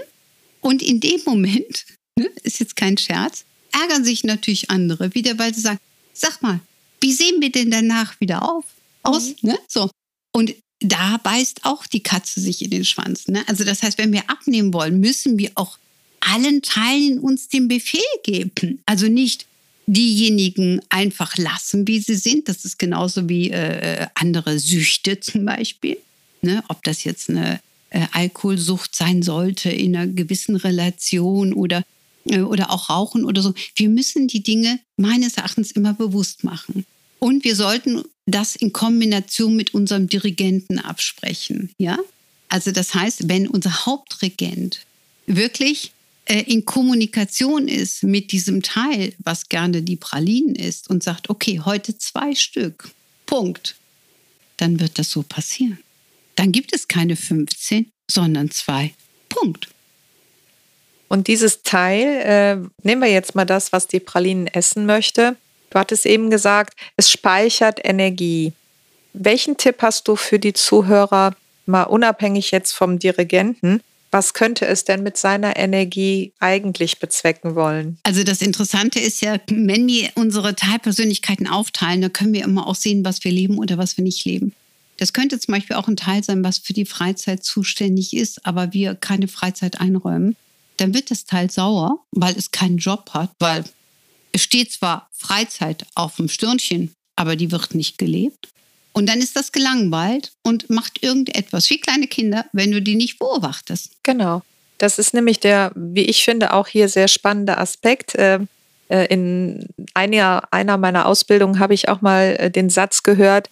Und 0.61 0.83
in 0.83 0.99
dem 0.99 1.21
Moment, 1.25 1.87
ne, 2.19 2.29
ist 2.43 2.59
jetzt 2.59 2.75
kein 2.75 2.99
Scherz, 2.99 3.45
ärgern 3.73 4.05
sich 4.05 4.25
natürlich 4.25 4.71
andere 4.71 5.15
wieder, 5.15 5.39
weil 5.39 5.55
sie 5.55 5.61
sagen, 5.61 5.79
sag 6.13 6.43
mal, 6.43 6.61
wie 7.01 7.13
sehen 7.13 7.41
wir 7.41 7.53
denn 7.53 7.71
danach 7.71 8.21
wieder 8.21 8.43
auf? 8.43 8.65
aus. 9.09 9.35
Mhm. 9.43 9.51
Ne? 9.51 9.59
So. 9.69 9.91
Und 10.33 10.55
da 10.81 11.19
beißt 11.19 11.65
auch 11.65 11.87
die 11.87 12.03
Katze 12.03 12.41
sich 12.41 12.63
in 12.63 12.71
den 12.71 12.85
Schwanz. 12.85 13.29
Ne? 13.29 13.43
Also 13.49 13.65
das 13.65 13.83
heißt, 13.83 13.99
wenn 13.99 14.13
wir 14.13 14.31
abnehmen 14.31 14.73
wollen, 14.73 15.01
müssen 15.01 15.39
wir 15.39 15.51
auch 15.55 15.79
allen 16.21 16.63
Teilen 16.63 17.19
uns 17.19 17.49
den 17.49 17.69
Befehl 17.69 18.01
geben. 18.23 18.81
Also 18.87 19.07
nicht 19.07 19.47
diejenigen 19.87 20.81
einfach 20.89 21.37
lassen, 21.39 21.89
wie 21.89 21.99
sie 21.99 22.17
sind. 22.17 22.49
Das 22.49 22.65
ist 22.65 22.79
genauso 22.79 23.29
wie 23.29 23.51
äh, 23.51 24.07
andere 24.15 24.59
Süchte 24.59 25.19
zum 25.21 25.47
Beispiel. 25.47 25.97
Ne? 26.43 26.63
Ob 26.69 26.85
das 26.85 27.05
jetzt 27.05 27.31
eine 27.31 27.61
äh, 27.91 28.07
Alkoholsucht 28.13 28.95
sein 28.95 29.23
sollte 29.23 29.71
in 29.71 29.97
einer 29.97 30.07
gewissen 30.07 30.57
Relation 30.57 31.55
oder, 31.55 31.79
äh, 31.79 31.83
oder 32.31 32.71
auch 32.71 32.91
Rauchen 32.91 33.25
oder 33.25 33.43
so. 33.43 33.55
Wir 33.75 33.89
müssen 33.89 34.29
die 34.29 34.43
Dinge 34.43 34.81
meines 34.97 35.35
Erachtens 35.35 35.71
immer 35.73 35.95
bewusst 35.95 36.45
machen. 36.45 36.85
Und 37.19 37.45
wir 37.45 37.57
sollten 37.57 38.05
das 38.27 38.57
in 38.57 38.73
Kombination 38.73 39.57
mit 39.57 39.75
unserem 39.75 40.09
Dirigenten 40.09 40.79
absprechen. 40.79 41.71
Ja? 41.79 41.99
Also 42.49 42.71
das 42.71 42.95
heißt, 42.95 43.29
wenn 43.29 43.49
unser 43.49 43.87
Hauptregent 43.87 44.81
wirklich 45.27 45.93
äh, 46.27 46.43
in 46.43 46.65
Kommunikation 46.65 47.69
ist 47.69 48.03
mit 48.03 48.33
diesem 48.33 48.63
Teil, 48.63 49.15
was 49.19 49.49
gerne 49.49 49.83
die 49.83 49.97
Pralinen 49.97 50.55
ist, 50.55 50.89
und 50.89 51.03
sagt, 51.03 51.31
okay, 51.31 51.61
heute 51.65 51.99
zwei 51.99 52.35
Stück, 52.35 52.91
Punkt, 53.27 53.77
dann 54.57 54.81
wird 54.81 54.99
das 54.99 55.11
so 55.11 55.23
passieren. 55.23 55.79
Dann 56.37 56.53
gibt 56.53 56.75
es 56.75 56.89
keine 56.89 57.17
15, 57.17 57.91
sondern 58.11 58.51
zwei, 58.51 58.95
Punkt. 59.29 59.69
Und 61.09 61.27
dieses 61.27 61.63
Teil, 61.63 62.05
äh, 62.05 62.57
nehmen 62.87 63.03
wir 63.03 63.11
jetzt 63.11 63.35
mal 63.35 63.47
das, 63.47 63.73
was 63.73 63.87
die 63.87 64.01
Pralinen 64.01 64.47
essen 64.47 64.87
möchte, 64.87 65.37
Du 65.71 65.79
hattest 65.79 66.07
eben 66.07 66.31
gesagt, 66.31 66.79
es 66.97 67.11
speichert 67.11 67.81
Energie. 67.83 68.53
Welchen 69.13 69.57
Tipp 69.57 69.77
hast 69.83 70.09
du 70.09 70.17
für 70.17 70.39
die 70.39 70.53
Zuhörer, 70.53 71.35
mal 71.67 71.85
unabhängig 71.85 72.51
jetzt 72.51 72.73
vom 72.73 72.99
Dirigenten? 72.99 73.83
Was 74.11 74.33
könnte 74.33 74.67
es 74.67 74.85
denn 74.85 75.03
mit 75.03 75.19
seiner 75.19 75.59
Energie 75.59 76.33
eigentlich 76.41 76.99
bezwecken 76.99 77.55
wollen? 77.55 77.99
Also 78.05 78.25
das 78.25 78.41
Interessante 78.41 78.99
ist 79.01 79.21
ja, 79.21 79.37
wenn 79.49 79.87
wir 79.87 80.11
unsere 80.15 80.55
Teilpersönlichkeiten 80.55 81.47
aufteilen, 81.47 82.01
dann 82.01 82.13
können 82.15 82.33
wir 82.33 82.45
immer 82.45 82.67
auch 82.67 82.75
sehen, 82.75 83.05
was 83.05 83.23
wir 83.25 83.33
leben 83.33 83.59
oder 83.59 83.77
was 83.77 83.99
wir 83.99 84.05
nicht 84.05 84.25
leben. 84.25 84.55
Das 84.97 85.13
könnte 85.13 85.39
zum 85.39 85.53
Beispiel 85.53 85.77
auch 85.77 85.89
ein 85.89 85.97
Teil 85.97 86.25
sein, 86.25 86.43
was 86.43 86.59
für 86.59 86.73
die 86.73 86.87
Freizeit 86.87 87.45
zuständig 87.45 88.17
ist, 88.17 88.47
aber 88.47 88.73
wir 88.73 88.95
keine 88.95 89.29
Freizeit 89.29 89.79
einräumen. 89.81 90.37
Dann 90.79 90.95
wird 90.95 91.11
das 91.11 91.25
Teil 91.25 91.51
sauer, 91.51 92.05
weil 92.13 92.37
es 92.37 92.51
keinen 92.51 92.79
Job 92.79 93.11
hat, 93.13 93.31
weil 93.39 93.65
es 94.33 94.43
steht 94.43 94.73
zwar 94.73 95.09
Freizeit 95.13 95.87
auf 95.95 96.17
dem 96.17 96.29
Stirnchen, 96.29 96.93
aber 97.17 97.37
die 97.37 97.51
wird 97.51 97.75
nicht 97.75 97.99
gelebt. 97.99 98.49
Und 98.93 99.09
dann 99.09 99.19
ist 99.19 99.37
das 99.37 99.53
gelangweilt 99.53 100.33
und 100.43 100.71
macht 100.71 101.03
irgendetwas, 101.03 101.71
wie 101.71 101.81
kleine 101.81 102.07
Kinder, 102.07 102.47
wenn 102.53 102.71
du 102.71 102.83
die 102.83 102.97
nicht 102.97 103.19
beobachtest. 103.19 103.93
Genau. 104.03 104.43
Das 104.79 104.99
ist 104.99 105.13
nämlich 105.15 105.41
der, 105.41 105.73
wie 105.75 106.03
ich 106.03 106.25
finde, 106.25 106.53
auch 106.53 106.69
hier 106.69 106.89
sehr 106.89 107.09
spannende 107.09 107.59
Aspekt. 107.59 108.15
Äh, 108.15 108.41
äh, 108.89 109.07
in 109.07 109.69
einer, 109.95 110.43
einer 110.51 110.79
meiner 110.79 111.07
Ausbildungen 111.07 111.59
habe 111.59 111.75
ich 111.75 111.89
auch 111.89 112.01
mal 112.01 112.37
äh, 112.39 112.51
den 112.51 112.71
Satz 112.71 113.03
gehört, 113.03 113.51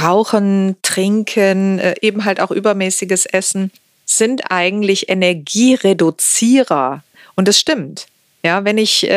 Rauchen, 0.00 0.76
Trinken, 0.82 1.80
eben 2.02 2.24
halt 2.26 2.40
auch 2.40 2.50
übermäßiges 2.50 3.24
Essen 3.24 3.70
sind 4.04 4.50
eigentlich 4.50 5.08
Energiereduzierer. 5.08 7.02
Und 7.36 7.48
das 7.48 7.58
stimmt. 7.58 8.06
Ja, 8.42 8.64
wenn 8.64 8.78
ich 8.78 9.08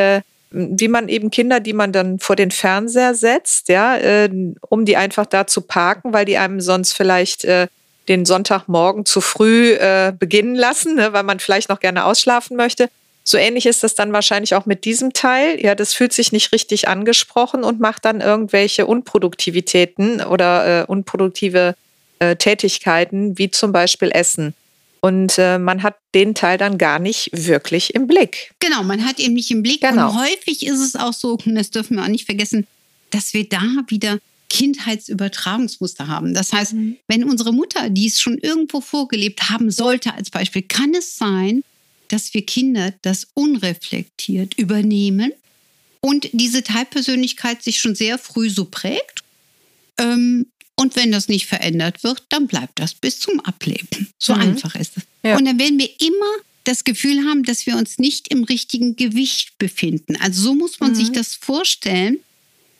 wie 0.49 0.87
man 0.87 1.09
eben 1.09 1.29
Kinder, 1.29 1.59
die 1.59 1.73
man 1.73 1.91
dann 1.91 2.19
vor 2.19 2.35
den 2.35 2.51
Fernseher 2.51 3.13
setzt, 3.15 3.69
ja, 3.69 3.97
äh, 3.97 4.29
um 4.69 4.85
die 4.85 4.95
einfach 4.95 5.25
da 5.25 5.45
zu 5.45 5.61
parken, 5.61 6.13
weil 6.13 6.25
die 6.25 6.37
einem 6.37 6.61
sonst 6.61 6.93
vielleicht 6.93 7.43
äh, 7.45 7.67
den 8.07 8.25
Sonntagmorgen 8.25 9.05
zu 9.05 9.19
früh 9.19 9.73
äh, 9.73 10.13
beginnen 10.17 10.55
lassen, 10.55 10.95
ne, 10.95 11.11
weil 11.11 11.23
man 11.23 11.39
vielleicht 11.39 11.67
noch 11.69 11.81
gerne 11.81 12.05
ausschlafen 12.05 12.55
möchte. 12.55 12.89
So 13.25 13.37
ähnlich 13.37 13.65
ist 13.65 13.83
das 13.83 13.95
dann 13.95 14.13
wahrscheinlich 14.13 14.55
auch 14.55 14.65
mit 14.65 14.85
diesem 14.85 15.11
Teil. 15.11 15.61
Ja, 15.61 15.75
das 15.75 15.93
fühlt 15.93 16.13
sich 16.13 16.31
nicht 16.31 16.53
richtig 16.53 16.87
angesprochen 16.87 17.65
und 17.65 17.81
macht 17.81 18.05
dann 18.05 18.21
irgendwelche 18.21 18.85
Unproduktivitäten 18.85 20.21
oder 20.21 20.83
äh, 20.83 20.85
unproduktive 20.85 21.75
äh, 22.19 22.37
Tätigkeiten, 22.37 23.37
wie 23.37 23.51
zum 23.51 23.73
Beispiel 23.73 24.11
Essen. 24.11 24.53
Und 25.01 25.37
äh, 25.37 25.57
man 25.57 25.83
hat 25.83 25.95
den 26.15 26.35
Teil 26.35 26.57
dann 26.57 26.77
gar 26.77 26.99
nicht 26.99 27.29
wirklich 27.33 27.93
im 27.95 28.07
Blick. 28.07 28.53
Genau, 28.59 28.83
man 28.83 29.05
hat 29.05 29.19
eben 29.19 29.35
nicht 29.35 29.51
im 29.51 29.61
Blick. 29.61 29.81
Genau. 29.81 30.09
Und 30.09 30.19
häufig 30.19 30.65
ist 30.65 30.79
es 30.79 30.95
auch 30.95 31.13
so, 31.13 31.37
und 31.45 31.55
das 31.55 31.69
dürfen 31.69 31.97
wir 31.97 32.03
auch 32.03 32.09
nicht 32.09 32.25
vergessen, 32.25 32.67
dass 33.11 33.33
wir 33.33 33.47
da 33.47 33.61
wieder 33.87 34.19
Kindheitsübertragungsmuster 34.49 36.07
haben. 36.07 36.33
Das 36.33 36.53
heißt, 36.53 36.73
mhm. 36.73 36.97
wenn 37.07 37.23
unsere 37.23 37.53
Mutter 37.53 37.89
dies 37.89 38.19
schon 38.19 38.37
irgendwo 38.37 38.81
vorgelebt 38.81 39.49
haben 39.49 39.71
sollte, 39.71 40.13
als 40.13 40.29
Beispiel, 40.29 40.61
kann 40.63 40.93
es 40.93 41.17
sein, 41.17 41.63
dass 42.07 42.33
wir 42.33 42.45
Kinder 42.45 42.93
das 43.01 43.27
unreflektiert 43.33 44.57
übernehmen 44.57 45.31
und 45.99 46.29
diese 46.31 46.63
Teilpersönlichkeit 46.63 47.63
sich 47.63 47.79
schon 47.79 47.95
sehr 47.95 48.17
früh 48.17 48.49
so 48.49 48.65
prägt. 48.65 49.23
Ähm, 49.97 50.47
und 50.79 50.95
wenn 50.95 51.11
das 51.11 51.27
nicht 51.27 51.47
verändert 51.47 52.03
wird, 52.03 52.23
dann 52.29 52.47
bleibt 52.47 52.79
das 52.79 52.93
bis 52.93 53.19
zum 53.19 53.39
Ableben. 53.41 54.09
So 54.19 54.33
mhm. 54.33 54.41
einfach 54.41 54.75
ist 54.75 54.97
es. 54.97 55.03
Ja. 55.23 55.35
Und 55.35 55.45
dann 55.45 55.59
werden 55.59 55.79
wir 55.79 55.89
immer 55.99 56.43
das 56.63 56.83
Gefühl 56.83 57.25
haben, 57.25 57.43
dass 57.43 57.65
wir 57.65 57.77
uns 57.77 57.97
nicht 57.97 58.27
im 58.27 58.43
richtigen 58.43 58.95
Gewicht 58.95 59.57
befinden. 59.57 60.17
Also 60.17 60.41
so 60.41 60.55
muss 60.55 60.79
man 60.79 60.91
mhm. 60.91 60.95
sich 60.95 61.11
das 61.11 61.35
vorstellen. 61.35 62.19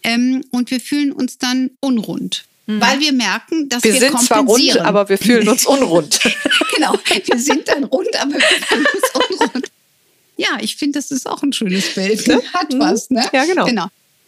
Ähm, 0.04 0.46
und 0.52 0.70
wir 0.70 0.80
fühlen 0.80 1.12
uns 1.12 1.38
dann 1.38 1.72
unrund. 1.80 2.46
Mhm. 2.68 2.82
Weil 2.82 3.00
wir 3.00 3.14
merken, 3.14 3.68
dass 3.68 3.84
wir, 3.84 3.94
wir 3.94 4.00
sind 4.00 4.22
zwar 4.22 4.44
rund, 4.44 4.78
aber 4.78 5.10
wir 5.10 5.18
fühlen 5.18 5.48
uns 5.50 5.66
unrund. 5.68 6.20
genau, 6.76 6.94
wir 7.26 7.40
sind 7.40 7.68
dann 7.68 7.86
rund, 7.86 8.16
aber 8.16 8.34
wir 8.34 8.42
fühlen 8.42 8.86
uns 8.94 9.40
unrund. 9.40 9.72
Ja, 10.36 10.60
ich 10.62 10.76
finde, 10.76 11.00
das 11.00 11.10
ist 11.10 11.26
auch 11.28 11.42
ein 11.42 11.52
schönes 11.52 11.96
Bild. 11.96 12.28
Ne? 12.28 12.42
Hat 12.54 12.78
was, 12.78 13.10
ne? 13.10 13.28
Ja, 13.34 13.46
genau. 13.46 13.66
genau. 13.66 13.88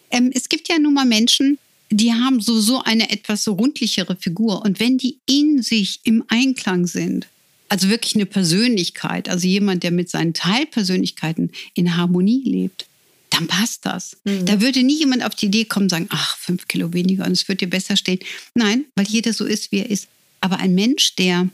Ähm, 0.09 0.31
es 0.33 0.49
gibt 0.49 0.67
ja 0.69 0.79
nun 0.79 0.95
mal 0.95 1.05
Menschen, 1.05 1.59
die 1.91 2.13
haben 2.13 2.39
sowieso 2.39 2.83
eine 2.83 3.09
etwas 3.09 3.47
rundlichere 3.47 4.15
Figur. 4.15 4.63
Und 4.63 4.79
wenn 4.79 4.97
die 4.97 5.19
in 5.25 5.61
sich 5.61 5.99
im 6.03 6.23
Einklang 6.27 6.87
sind, 6.87 7.27
also 7.67 7.89
wirklich 7.89 8.15
eine 8.15 8.25
Persönlichkeit, 8.25 9.29
also 9.29 9.47
jemand, 9.47 9.83
der 9.83 9.91
mit 9.91 10.09
seinen 10.09 10.33
Teilpersönlichkeiten 10.33 11.51
in 11.73 11.95
Harmonie 11.97 12.43
lebt, 12.43 12.85
dann 13.29 13.47
passt 13.47 13.85
das. 13.85 14.17
Mhm. 14.23 14.45
Da 14.45 14.59
würde 14.59 14.83
nie 14.83 14.97
jemand 14.97 15.23
auf 15.23 15.35
die 15.35 15.47
Idee 15.47 15.65
kommen 15.65 15.85
und 15.85 15.89
sagen, 15.89 16.07
ach, 16.09 16.37
fünf 16.37 16.67
Kilo 16.67 16.93
weniger 16.93 17.25
und 17.25 17.31
es 17.31 17.47
wird 17.47 17.61
dir 17.61 17.69
besser 17.69 17.95
stehen. 17.95 18.19
Nein, 18.55 18.85
weil 18.95 19.05
jeder 19.07 19.33
so 19.33 19.45
ist, 19.45 19.71
wie 19.71 19.79
er 19.79 19.89
ist. 19.89 20.07
Aber 20.41 20.57
ein 20.57 20.73
Mensch, 20.73 21.15
der 21.15 21.47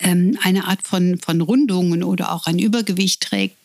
ähm, 0.00 0.38
eine 0.42 0.66
Art 0.66 0.86
von, 0.86 1.18
von 1.18 1.40
Rundungen 1.40 2.02
oder 2.02 2.32
auch 2.32 2.46
ein 2.46 2.58
Übergewicht 2.58 3.22
trägt, 3.22 3.56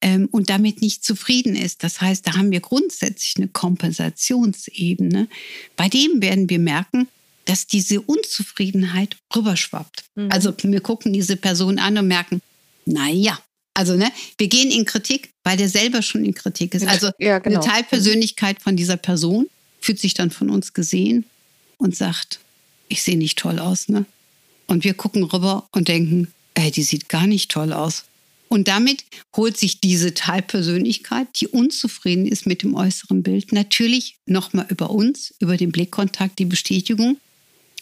ähm, 0.00 0.28
und 0.30 0.50
damit 0.50 0.80
nicht 0.82 1.04
zufrieden 1.04 1.56
ist. 1.56 1.82
Das 1.82 2.00
heißt, 2.00 2.26
da 2.26 2.36
haben 2.36 2.50
wir 2.50 2.60
grundsätzlich 2.60 3.34
eine 3.36 3.48
Kompensationsebene. 3.48 5.28
Bei 5.76 5.88
dem 5.88 6.22
werden 6.22 6.48
wir 6.48 6.58
merken, 6.58 7.08
dass 7.44 7.66
diese 7.66 8.00
Unzufriedenheit 8.00 9.16
rüberschwappt. 9.34 10.04
Mhm. 10.14 10.28
Also 10.30 10.52
wir 10.62 10.80
gucken 10.80 11.12
diese 11.12 11.36
Person 11.36 11.78
an 11.78 11.96
und 11.96 12.06
merken, 12.06 12.42
naja, 12.84 13.38
also 13.74 13.94
ne, 13.94 14.10
wir 14.36 14.48
gehen 14.48 14.70
in 14.70 14.84
Kritik, 14.84 15.30
weil 15.44 15.56
der 15.56 15.68
selber 15.68 16.02
schon 16.02 16.24
in 16.24 16.34
Kritik 16.34 16.74
ist. 16.74 16.86
Also 16.86 17.10
ja, 17.18 17.38
genau. 17.38 17.60
eine 17.60 17.66
Teilpersönlichkeit 17.66 18.60
von 18.60 18.76
dieser 18.76 18.96
Person 18.96 19.48
fühlt 19.80 20.00
sich 20.00 20.14
dann 20.14 20.30
von 20.30 20.50
uns 20.50 20.74
gesehen 20.74 21.24
und 21.78 21.96
sagt, 21.96 22.40
ich 22.88 23.02
sehe 23.02 23.16
nicht 23.16 23.38
toll 23.38 23.58
aus, 23.58 23.88
ne? 23.88 24.04
Und 24.66 24.84
wir 24.84 24.94
gucken 24.94 25.22
rüber 25.22 25.68
und 25.72 25.88
denken, 25.88 26.32
ey, 26.54 26.70
die 26.70 26.82
sieht 26.82 27.08
gar 27.08 27.26
nicht 27.26 27.50
toll 27.50 27.72
aus. 27.72 28.04
Und 28.48 28.68
damit 28.68 29.04
holt 29.36 29.56
sich 29.56 29.80
diese 29.80 30.14
Teilpersönlichkeit, 30.14 31.28
die 31.40 31.48
unzufrieden 31.48 32.26
ist 32.26 32.46
mit 32.46 32.62
dem 32.62 32.74
äußeren 32.74 33.22
Bild, 33.22 33.52
natürlich 33.52 34.16
nochmal 34.26 34.66
über 34.68 34.90
uns, 34.90 35.34
über 35.38 35.56
den 35.56 35.70
Blickkontakt, 35.70 36.38
die 36.38 36.46
Bestätigung 36.46 37.18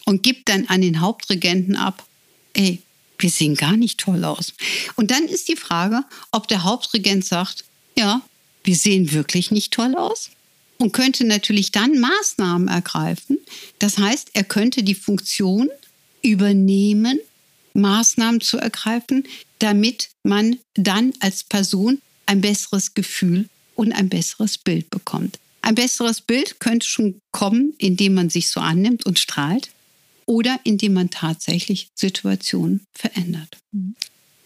und 0.05 0.23
gibt 0.23 0.49
dann 0.49 0.67
an 0.67 0.81
den 0.81 1.01
Hauptregenten 1.01 1.75
ab, 1.75 2.05
ey, 2.53 2.79
wir 3.19 3.29
sehen 3.29 3.55
gar 3.55 3.77
nicht 3.77 3.99
toll 3.99 4.23
aus. 4.23 4.53
Und 4.95 5.11
dann 5.11 5.25
ist 5.25 5.47
die 5.47 5.55
Frage, 5.55 6.03
ob 6.31 6.47
der 6.47 6.63
Hauptregent 6.63 7.25
sagt, 7.25 7.63
ja, 7.97 8.21
wir 8.63 8.75
sehen 8.75 9.11
wirklich 9.11 9.51
nicht 9.51 9.73
toll 9.73 9.95
aus 9.95 10.29
und 10.77 10.93
könnte 10.93 11.23
natürlich 11.23 11.71
dann 11.71 11.99
Maßnahmen 11.99 12.67
ergreifen. 12.67 13.39
Das 13.79 13.97
heißt, 13.97 14.31
er 14.33 14.43
könnte 14.43 14.83
die 14.83 14.95
Funktion 14.95 15.69
übernehmen, 16.21 17.19
Maßnahmen 17.77 18.41
zu 18.41 18.57
ergreifen, 18.57 19.25
damit 19.59 20.09
man 20.23 20.57
dann 20.75 21.13
als 21.19 21.43
Person 21.43 22.01
ein 22.25 22.41
besseres 22.41 22.93
Gefühl 22.93 23.47
und 23.75 23.93
ein 23.93 24.09
besseres 24.09 24.57
Bild 24.57 24.89
bekommt. 24.89 25.39
Ein 25.61 25.75
besseres 25.75 26.21
Bild 26.21 26.59
könnte 26.59 26.87
schon 26.87 27.19
kommen, 27.31 27.73
indem 27.77 28.13
man 28.13 28.29
sich 28.29 28.49
so 28.49 28.59
annimmt 28.59 29.05
und 29.05 29.19
strahlt 29.19 29.69
oder 30.25 30.59
indem 30.63 30.93
man 30.93 31.09
tatsächlich 31.09 31.89
Situationen 31.95 32.85
verändert. 32.93 33.57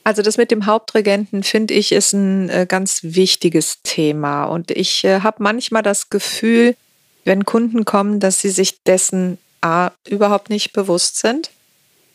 Also 0.03 0.21
das 0.21 0.37
mit 0.37 0.51
dem 0.51 0.65
Hauptregenten 0.65 1.43
finde 1.43 1.73
ich 1.73 1.91
ist 1.91 2.13
ein 2.13 2.49
äh, 2.49 2.65
ganz 2.67 3.01
wichtiges 3.03 3.79
Thema 3.83 4.45
und 4.45 4.71
ich 4.71 5.03
äh, 5.03 5.21
habe 5.21 5.43
manchmal 5.43 5.83
das 5.83 6.09
Gefühl, 6.09 6.75
wenn 7.23 7.45
Kunden 7.45 7.85
kommen, 7.85 8.19
dass 8.19 8.41
sie 8.41 8.49
sich 8.49 8.81
dessen 8.83 9.37
A, 9.61 9.91
überhaupt 10.07 10.49
nicht 10.49 10.73
bewusst 10.73 11.17
sind 11.17 11.51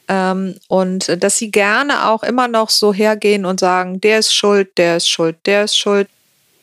ähm, 0.09 0.57
und 0.69 1.09
äh, 1.09 1.19
dass 1.19 1.39
sie 1.39 1.51
gerne 1.51 2.09
auch 2.09 2.23
immer 2.23 2.49
noch 2.49 2.71
so 2.71 2.95
hergehen 2.95 3.45
und 3.45 3.61
sagen, 3.61 4.01
der 4.01 4.21
ist 4.21 4.35
schuld, 4.35 4.77
der 4.79 4.99
ist 4.99 5.09
schuld, 5.09 5.37
der 5.47 5.65
ist 5.65 5.77
schuld. 5.77 6.09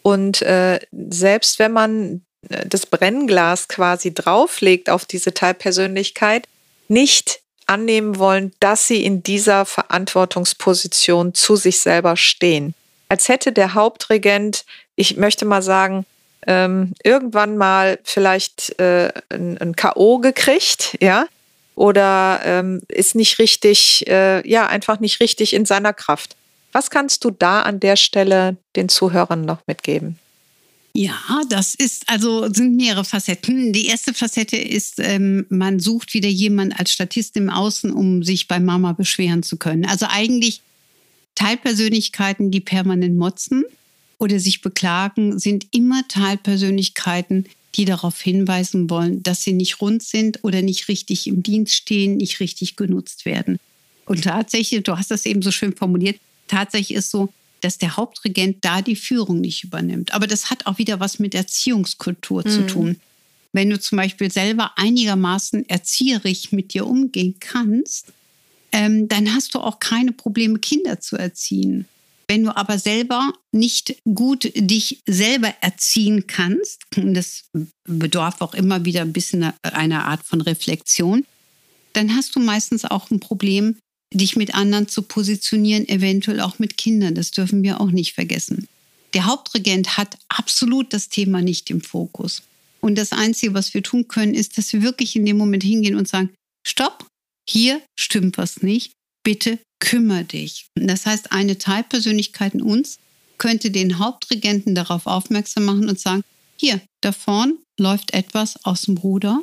Und 0.01 0.41
äh, 0.41 0.79
selbst 0.91 1.59
wenn 1.59 1.71
man 1.71 2.21
äh, 2.49 2.65
das 2.67 2.85
Brennglas 2.85 3.67
quasi 3.67 4.13
drauflegt 4.13 4.89
auf 4.89 5.05
diese 5.05 5.33
Teilpersönlichkeit, 5.33 6.47
nicht 6.87 7.39
annehmen 7.65 8.17
wollen, 8.17 8.51
dass 8.59 8.87
sie 8.87 9.03
in 9.03 9.23
dieser 9.23 9.65
Verantwortungsposition 9.65 11.33
zu 11.33 11.55
sich 11.55 11.79
selber 11.79 12.17
stehen. 12.17 12.73
Als 13.09 13.29
hätte 13.29 13.51
der 13.51 13.73
Hauptregent, 13.73 14.65
ich 14.95 15.17
möchte 15.17 15.45
mal 15.45 15.61
sagen, 15.61 16.05
ähm, 16.45 16.93
irgendwann 17.03 17.55
mal 17.55 17.99
vielleicht 18.03 18.77
äh, 18.79 19.13
ein, 19.29 19.57
ein 19.59 19.75
K.O. 19.75 20.19
gekriegt, 20.19 20.97
ja, 20.99 21.25
oder 21.75 22.41
ähm, 22.43 22.81
ist 22.87 23.15
nicht 23.15 23.39
richtig, 23.39 24.05
äh, 24.07 24.47
ja, 24.47 24.67
einfach 24.67 24.99
nicht 24.99 25.19
richtig 25.19 25.53
in 25.53 25.65
seiner 25.65 25.93
Kraft. 25.93 26.35
Was 26.71 26.89
kannst 26.89 27.23
du 27.23 27.31
da 27.31 27.61
an 27.61 27.79
der 27.79 27.95
Stelle 27.95 28.57
den 28.75 28.89
Zuhörern 28.89 29.45
noch 29.45 29.59
mitgeben? 29.67 30.17
Ja, 30.95 31.41
das 31.49 31.73
ist 31.73 32.03
also 32.07 32.51
sind 32.53 32.75
mehrere 32.75 33.03
Facetten. 33.03 33.73
Die 33.73 33.87
erste 33.87 34.13
Facette 34.13 34.57
ist, 34.57 34.99
ähm, 34.99 35.47
man 35.49 35.79
sucht 35.79 36.13
wieder 36.13 36.29
jemanden 36.29 36.73
als 36.73 36.91
Statist 36.91 37.35
im 37.35 37.49
Außen, 37.49 37.91
um 37.91 38.21
sich 38.21 38.47
bei 38.47 38.59
Mama 38.59 38.93
beschweren 38.93 39.41
zu 39.41 39.57
können. 39.57 39.85
Also 39.85 40.05
eigentlich 40.07 40.61
Teilpersönlichkeiten, 41.33 42.51
die 42.51 42.61
permanent 42.61 43.17
motzen 43.17 43.63
oder 44.19 44.39
sich 44.39 44.61
beklagen, 44.61 45.39
sind 45.39 45.65
immer 45.71 46.07
Teilpersönlichkeiten, 46.07 47.47
die 47.75 47.85
darauf 47.85 48.21
hinweisen 48.21 48.89
wollen, 48.89 49.23
dass 49.23 49.43
sie 49.43 49.53
nicht 49.53 49.81
rund 49.81 50.03
sind 50.03 50.43
oder 50.43 50.61
nicht 50.61 50.87
richtig 50.87 51.27
im 51.27 51.43
Dienst 51.43 51.73
stehen, 51.73 52.17
nicht 52.17 52.39
richtig 52.39 52.75
genutzt 52.75 53.25
werden. 53.25 53.59
Und 54.05 54.23
tatsächlich, 54.23 54.83
du 54.83 54.97
hast 54.97 55.11
das 55.11 55.25
eben 55.25 55.41
so 55.41 55.51
schön 55.51 55.75
formuliert, 55.75 56.19
tatsächlich 56.47 56.97
ist 56.97 57.09
so, 57.09 57.29
dass 57.61 57.77
der 57.77 57.95
Hauptregent 57.95 58.57
da 58.61 58.81
die 58.81 58.95
Führung 58.95 59.39
nicht 59.39 59.63
übernimmt. 59.63 60.13
Aber 60.13 60.27
das 60.27 60.49
hat 60.49 60.65
auch 60.65 60.77
wieder 60.77 60.99
was 60.99 61.19
mit 61.19 61.33
Erziehungskultur 61.33 62.43
mhm. 62.45 62.49
zu 62.49 62.67
tun. 62.67 62.99
Wenn 63.53 63.69
du 63.69 63.79
zum 63.79 63.97
Beispiel 63.97 64.31
selber 64.31 64.71
einigermaßen 64.75 65.69
erzieherisch 65.69 66.51
mit 66.51 66.73
dir 66.73 66.85
umgehen 66.85 67.35
kannst, 67.39 68.07
ähm, 68.71 69.07
dann 69.07 69.33
hast 69.33 69.53
du 69.53 69.59
auch 69.59 69.79
keine 69.79 70.11
Probleme, 70.11 70.59
Kinder 70.59 70.99
zu 70.99 71.15
erziehen. 71.15 71.85
Wenn 72.27 72.43
du 72.43 72.55
aber 72.55 72.79
selber 72.79 73.33
nicht 73.51 73.97
gut 74.13 74.51
dich 74.55 75.01
selber 75.07 75.53
erziehen 75.61 76.25
kannst, 76.27 76.83
das 76.95 77.43
bedarf 77.87 78.41
auch 78.41 78.53
immer 78.53 78.85
wieder 78.85 79.01
ein 79.01 79.13
bisschen 79.13 79.51
einer 79.61 80.05
Art 80.05 80.23
von 80.23 80.41
Reflexion, 80.41 81.25
dann 81.93 82.15
hast 82.15 82.35
du 82.35 82.39
meistens 82.39 82.85
auch 82.85 83.11
ein 83.11 83.19
Problem, 83.19 83.77
dich 84.13 84.35
mit 84.35 84.55
anderen 84.55 84.87
zu 84.87 85.01
positionieren, 85.01 85.87
eventuell 85.87 86.39
auch 86.39 86.59
mit 86.59 86.77
Kindern. 86.77 87.15
Das 87.15 87.31
dürfen 87.31 87.63
wir 87.63 87.81
auch 87.81 87.91
nicht 87.91 88.13
vergessen. 88.13 88.67
Der 89.13 89.25
Hauptregent 89.25 89.97
hat 89.97 90.17
absolut 90.27 90.93
das 90.93 91.09
Thema 91.09 91.41
nicht 91.41 91.69
im 91.69 91.81
Fokus. 91.81 92.43
Und 92.81 92.97
das 92.97 93.11
Einzige, 93.11 93.53
was 93.53 93.73
wir 93.73 93.83
tun 93.83 94.07
können, 94.07 94.33
ist, 94.33 94.57
dass 94.57 94.73
wir 94.73 94.81
wirklich 94.81 95.15
in 95.15 95.25
dem 95.25 95.37
Moment 95.37 95.63
hingehen 95.63 95.95
und 95.95 96.07
sagen, 96.07 96.31
stopp, 96.65 97.07
hier 97.47 97.81
stimmt 97.97 98.37
was 98.37 98.61
nicht, 98.61 98.93
bitte 99.23 99.59
kümmere 99.79 100.23
dich. 100.23 100.67
Das 100.75 101.05
heißt, 101.05 101.31
eine 101.31 101.57
Teilpersönlichkeit 101.57 102.53
in 102.53 102.61
uns 102.61 102.99
könnte 103.37 103.71
den 103.71 103.99
Hauptregenten 103.99 104.75
darauf 104.75 105.07
aufmerksam 105.07 105.65
machen 105.65 105.89
und 105.89 105.99
sagen, 105.99 106.23
hier, 106.57 106.81
da 107.01 107.11
vorn 107.11 107.57
läuft 107.77 108.13
etwas 108.13 108.63
aus 108.65 108.83
dem 108.83 108.97
Ruder 108.97 109.41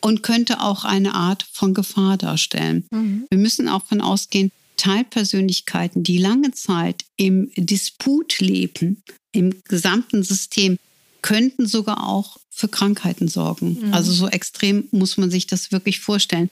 und 0.00 0.22
könnte 0.22 0.60
auch 0.60 0.84
eine 0.84 1.14
Art 1.14 1.46
von 1.52 1.74
Gefahr 1.74 2.16
darstellen. 2.16 2.86
Mhm. 2.90 3.26
Wir 3.30 3.38
müssen 3.38 3.68
auch 3.68 3.84
von 3.84 4.00
ausgehen, 4.00 4.50
Teilpersönlichkeiten, 4.76 6.02
die 6.02 6.18
lange 6.18 6.52
Zeit 6.52 7.04
im 7.16 7.50
Disput 7.56 8.40
leben, 8.40 9.02
im 9.32 9.62
gesamten 9.64 10.22
System, 10.22 10.78
könnten 11.22 11.66
sogar 11.66 12.06
auch 12.06 12.36
für 12.50 12.68
Krankheiten 12.68 13.28
sorgen. 13.28 13.78
Mhm. 13.80 13.94
Also 13.94 14.12
so 14.12 14.28
extrem 14.28 14.88
muss 14.90 15.16
man 15.16 15.30
sich 15.30 15.46
das 15.46 15.72
wirklich 15.72 16.00
vorstellen. 16.00 16.50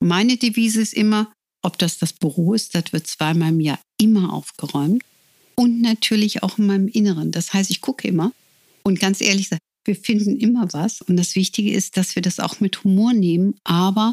Meine 0.00 0.36
Devise 0.36 0.80
ist 0.80 0.94
immer, 0.94 1.30
ob 1.62 1.78
das 1.78 1.98
das 1.98 2.12
Büro 2.12 2.54
ist, 2.54 2.74
das 2.74 2.92
wird 2.92 3.06
zweimal 3.06 3.50
im 3.50 3.60
Jahr 3.60 3.80
immer 3.98 4.32
aufgeräumt 4.32 5.02
und 5.54 5.82
natürlich 5.82 6.42
auch 6.42 6.58
in 6.58 6.66
meinem 6.66 6.88
Inneren. 6.88 7.32
Das 7.32 7.52
heißt, 7.52 7.70
ich 7.70 7.80
gucke 7.80 8.08
immer 8.08 8.32
und 8.82 8.98
ganz 8.98 9.20
ehrlich 9.20 9.44
gesagt, 9.44 9.62
wir 9.84 9.96
finden 9.96 10.36
immer 10.38 10.72
was. 10.72 11.00
Und 11.00 11.16
das 11.16 11.34
Wichtige 11.34 11.72
ist, 11.72 11.96
dass 11.96 12.14
wir 12.14 12.22
das 12.22 12.40
auch 12.40 12.60
mit 12.60 12.84
Humor 12.84 13.12
nehmen, 13.12 13.54
aber 13.64 14.12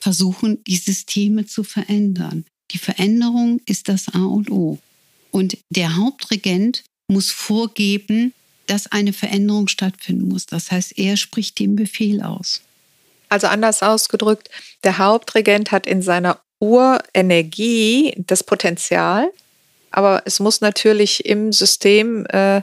versuchen, 0.00 0.62
die 0.64 0.76
Systeme 0.76 1.46
zu 1.46 1.64
verändern. 1.64 2.44
Die 2.70 2.78
Veränderung 2.78 3.60
ist 3.66 3.88
das 3.88 4.08
A 4.08 4.24
und 4.24 4.50
O. 4.50 4.78
Und 5.30 5.58
der 5.70 5.96
Hauptregent 5.96 6.84
muss 7.08 7.30
vorgeben, 7.30 8.32
dass 8.66 8.90
eine 8.90 9.12
Veränderung 9.12 9.68
stattfinden 9.68 10.28
muss. 10.28 10.46
Das 10.46 10.70
heißt, 10.70 10.98
er 10.98 11.16
spricht 11.16 11.58
den 11.58 11.76
Befehl 11.76 12.22
aus. 12.22 12.62
Also 13.28 13.46
anders 13.46 13.82
ausgedrückt, 13.82 14.50
der 14.84 14.98
Hauptregent 14.98 15.72
hat 15.72 15.86
in 15.86 16.02
seiner 16.02 16.40
Urenergie 16.58 18.14
das 18.16 18.44
Potenzial, 18.44 19.30
aber 19.90 20.22
es 20.24 20.40
muss 20.40 20.60
natürlich 20.60 21.26
im 21.26 21.52
System 21.52 22.26
äh, 22.26 22.62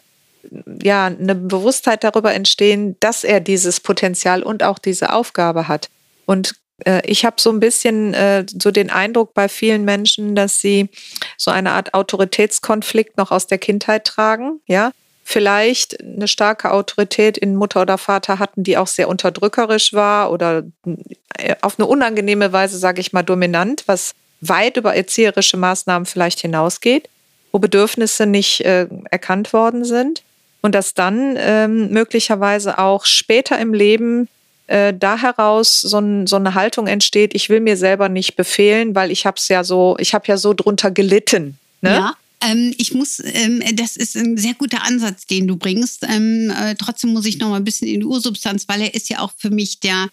ja, 0.82 1.06
eine 1.06 1.36
Bewusstheit 1.36 2.03
darüber 2.03 2.34
entstehen, 2.34 2.97
dass 2.99 3.23
er 3.23 3.39
dieses 3.39 3.79
Potenzial 3.79 4.43
und 4.43 4.63
auch 4.63 4.77
diese 4.77 5.13
Aufgabe 5.13 5.67
hat. 5.67 5.89
Und 6.25 6.56
äh, 6.86 7.01
ich 7.06 7.25
habe 7.25 7.38
so 7.39 7.49
ein 7.49 7.60
bisschen 7.60 8.13
äh, 8.13 8.45
so 8.47 8.71
den 8.71 8.89
Eindruck 8.89 9.34
bei 9.34 9.47
vielen 9.47 9.86
Menschen, 9.86 10.36
dass 10.36 10.60
sie 10.60 10.89
so 11.38 11.51
eine 11.51 11.71
Art 11.71 11.93
Autoritätskonflikt 11.93 13.17
noch 13.17 13.32
aus 13.32 13.47
der 13.47 13.58
Kindheit 13.58 14.06
tragen, 14.06 14.60
ja. 14.67 14.91
Vielleicht 15.23 16.01
eine 16.01 16.27
starke 16.27 16.71
Autorität 16.71 17.38
in 17.38 17.55
Mutter 17.55 17.81
oder 17.81 17.97
Vater 17.97 18.39
hatten, 18.39 18.63
die 18.63 18.77
auch 18.77 18.88
sehr 18.88 19.07
unterdrückerisch 19.07 19.93
war 19.93 20.31
oder 20.31 20.63
äh, 21.38 21.55
auf 21.62 21.79
eine 21.79 21.88
unangenehme 21.88 22.51
Weise, 22.51 22.77
sage 22.77 22.99
ich 23.01 23.13
mal, 23.13 23.23
dominant, 23.23 23.83
was 23.88 24.13
weit 24.41 24.77
über 24.77 24.95
erzieherische 24.95 25.57
Maßnahmen 25.57 26.05
vielleicht 26.05 26.41
hinausgeht, 26.41 27.09
wo 27.51 27.59
Bedürfnisse 27.59 28.25
nicht 28.25 28.62
äh, 28.65 28.88
erkannt 29.09 29.53
worden 29.53 29.86
sind 29.86 30.23
und 30.62 30.75
dass 30.75 30.93
dann 30.93 31.36
ähm, 31.38 31.89
möglicherweise 31.91 32.77
auch 32.79 33.05
später 33.05 33.57
im 33.59 33.73
Leben 33.73 34.27
äh, 34.67 34.93
da 34.93 35.17
heraus 35.17 35.81
so, 35.81 35.99
ein, 35.99 36.27
so, 36.27 36.36
eine 36.36 36.53
Haltung 36.53 36.88
entsteht, 36.88 37.33
ich 37.36 37.49
will 37.49 37.59
mir 37.59 37.77
selber 37.77 38.09
nicht 38.09 38.36
befehlen, 38.36 38.95
weil 38.95 39.12
ich 39.12 39.25
habe 39.25 39.38
es 39.38 39.47
ja 39.47 39.63
so, 39.63 39.95
ich 39.99 40.13
habe 40.13 40.25
ja 40.27 40.38
so 40.38 40.53
drunter 40.53 40.91
gelitten. 40.91 41.57
Ne? 41.81 41.95
Ja. 41.95 42.13
Ähm, 42.43 42.73
ich 42.77 42.93
muss, 42.93 43.21
ähm, 43.23 43.63
das 43.75 43.95
ist 43.95 44.17
ein 44.17 44.38
sehr 44.38 44.53
guter 44.53 44.84
Ansatz, 44.84 45.25
den 45.25 45.47
du 45.47 45.56
bringst. 45.56 46.06
Ähm, 46.08 46.49
äh, 46.49 46.75
trotzdem 46.75 47.13
muss 47.13 47.25
ich 47.25 47.38
noch 47.38 47.49
mal 47.49 47.58
ein 47.58 47.63
bisschen 47.63 47.88
in 47.88 48.01
die 48.01 48.06
Ursubstanz, 48.06 48.67
weil 48.67 48.82
er 48.82 48.93
ist 48.93 49.10
ja 49.10 49.19
auch 49.19 49.32
für 49.38 49.49
mich 49.49 49.79
der 49.79 50.10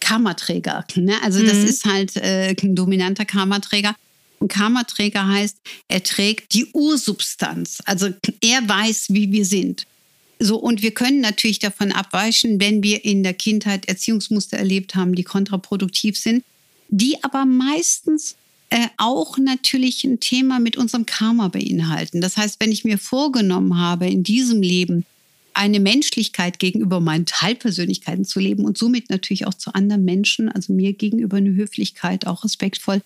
Karmaträger. 0.00 0.84
Ne? 0.96 1.14
Also 1.22 1.42
das 1.42 1.58
mhm. 1.58 1.64
ist 1.64 1.84
halt 1.84 2.16
äh, 2.16 2.54
ein 2.62 2.74
dominanter 2.74 3.24
Karmaträger. 3.24 3.94
Ein 4.40 4.48
Karmaträger 4.48 5.26
heißt, 5.26 5.56
er 5.88 6.02
trägt 6.02 6.54
die 6.54 6.66
Ursubstanz. 6.72 7.78
Also 7.86 8.10
er 8.40 8.68
weiß, 8.68 9.06
wie 9.10 9.32
wir 9.32 9.44
sind. 9.44 9.86
So, 10.38 10.56
und 10.56 10.82
wir 10.82 10.90
können 10.90 11.20
natürlich 11.20 11.58
davon 11.58 11.92
abweichen, 11.92 12.60
wenn 12.60 12.82
wir 12.82 13.04
in 13.04 13.22
der 13.22 13.34
Kindheit 13.34 13.88
Erziehungsmuster 13.88 14.58
erlebt 14.58 14.94
haben, 14.94 15.14
die 15.14 15.22
kontraproduktiv 15.22 16.18
sind, 16.18 16.44
die 16.88 17.22
aber 17.22 17.46
meistens 17.46 18.36
äh, 18.70 18.88
auch 18.96 19.38
natürlich 19.38 20.04
ein 20.04 20.20
Thema 20.20 20.58
mit 20.58 20.76
unserem 20.76 21.06
Karma 21.06 21.48
beinhalten. 21.48 22.20
Das 22.20 22.36
heißt, 22.36 22.60
wenn 22.60 22.72
ich 22.72 22.84
mir 22.84 22.98
vorgenommen 22.98 23.78
habe, 23.78 24.08
in 24.08 24.22
diesem 24.22 24.62
Leben 24.62 25.04
eine 25.54 25.80
Menschlichkeit 25.80 26.58
gegenüber 26.58 27.00
meinen 27.00 27.26
Teilpersönlichkeiten 27.26 28.24
zu 28.24 28.40
leben 28.40 28.64
und 28.64 28.76
somit 28.76 29.10
natürlich 29.10 29.46
auch 29.46 29.54
zu 29.54 29.72
anderen 29.74 30.04
Menschen, 30.04 30.48
also 30.48 30.72
mir 30.72 30.92
gegenüber 30.92 31.36
eine 31.36 31.54
Höflichkeit, 31.54 32.26
auch 32.26 32.44
respektvoll, 32.44 33.02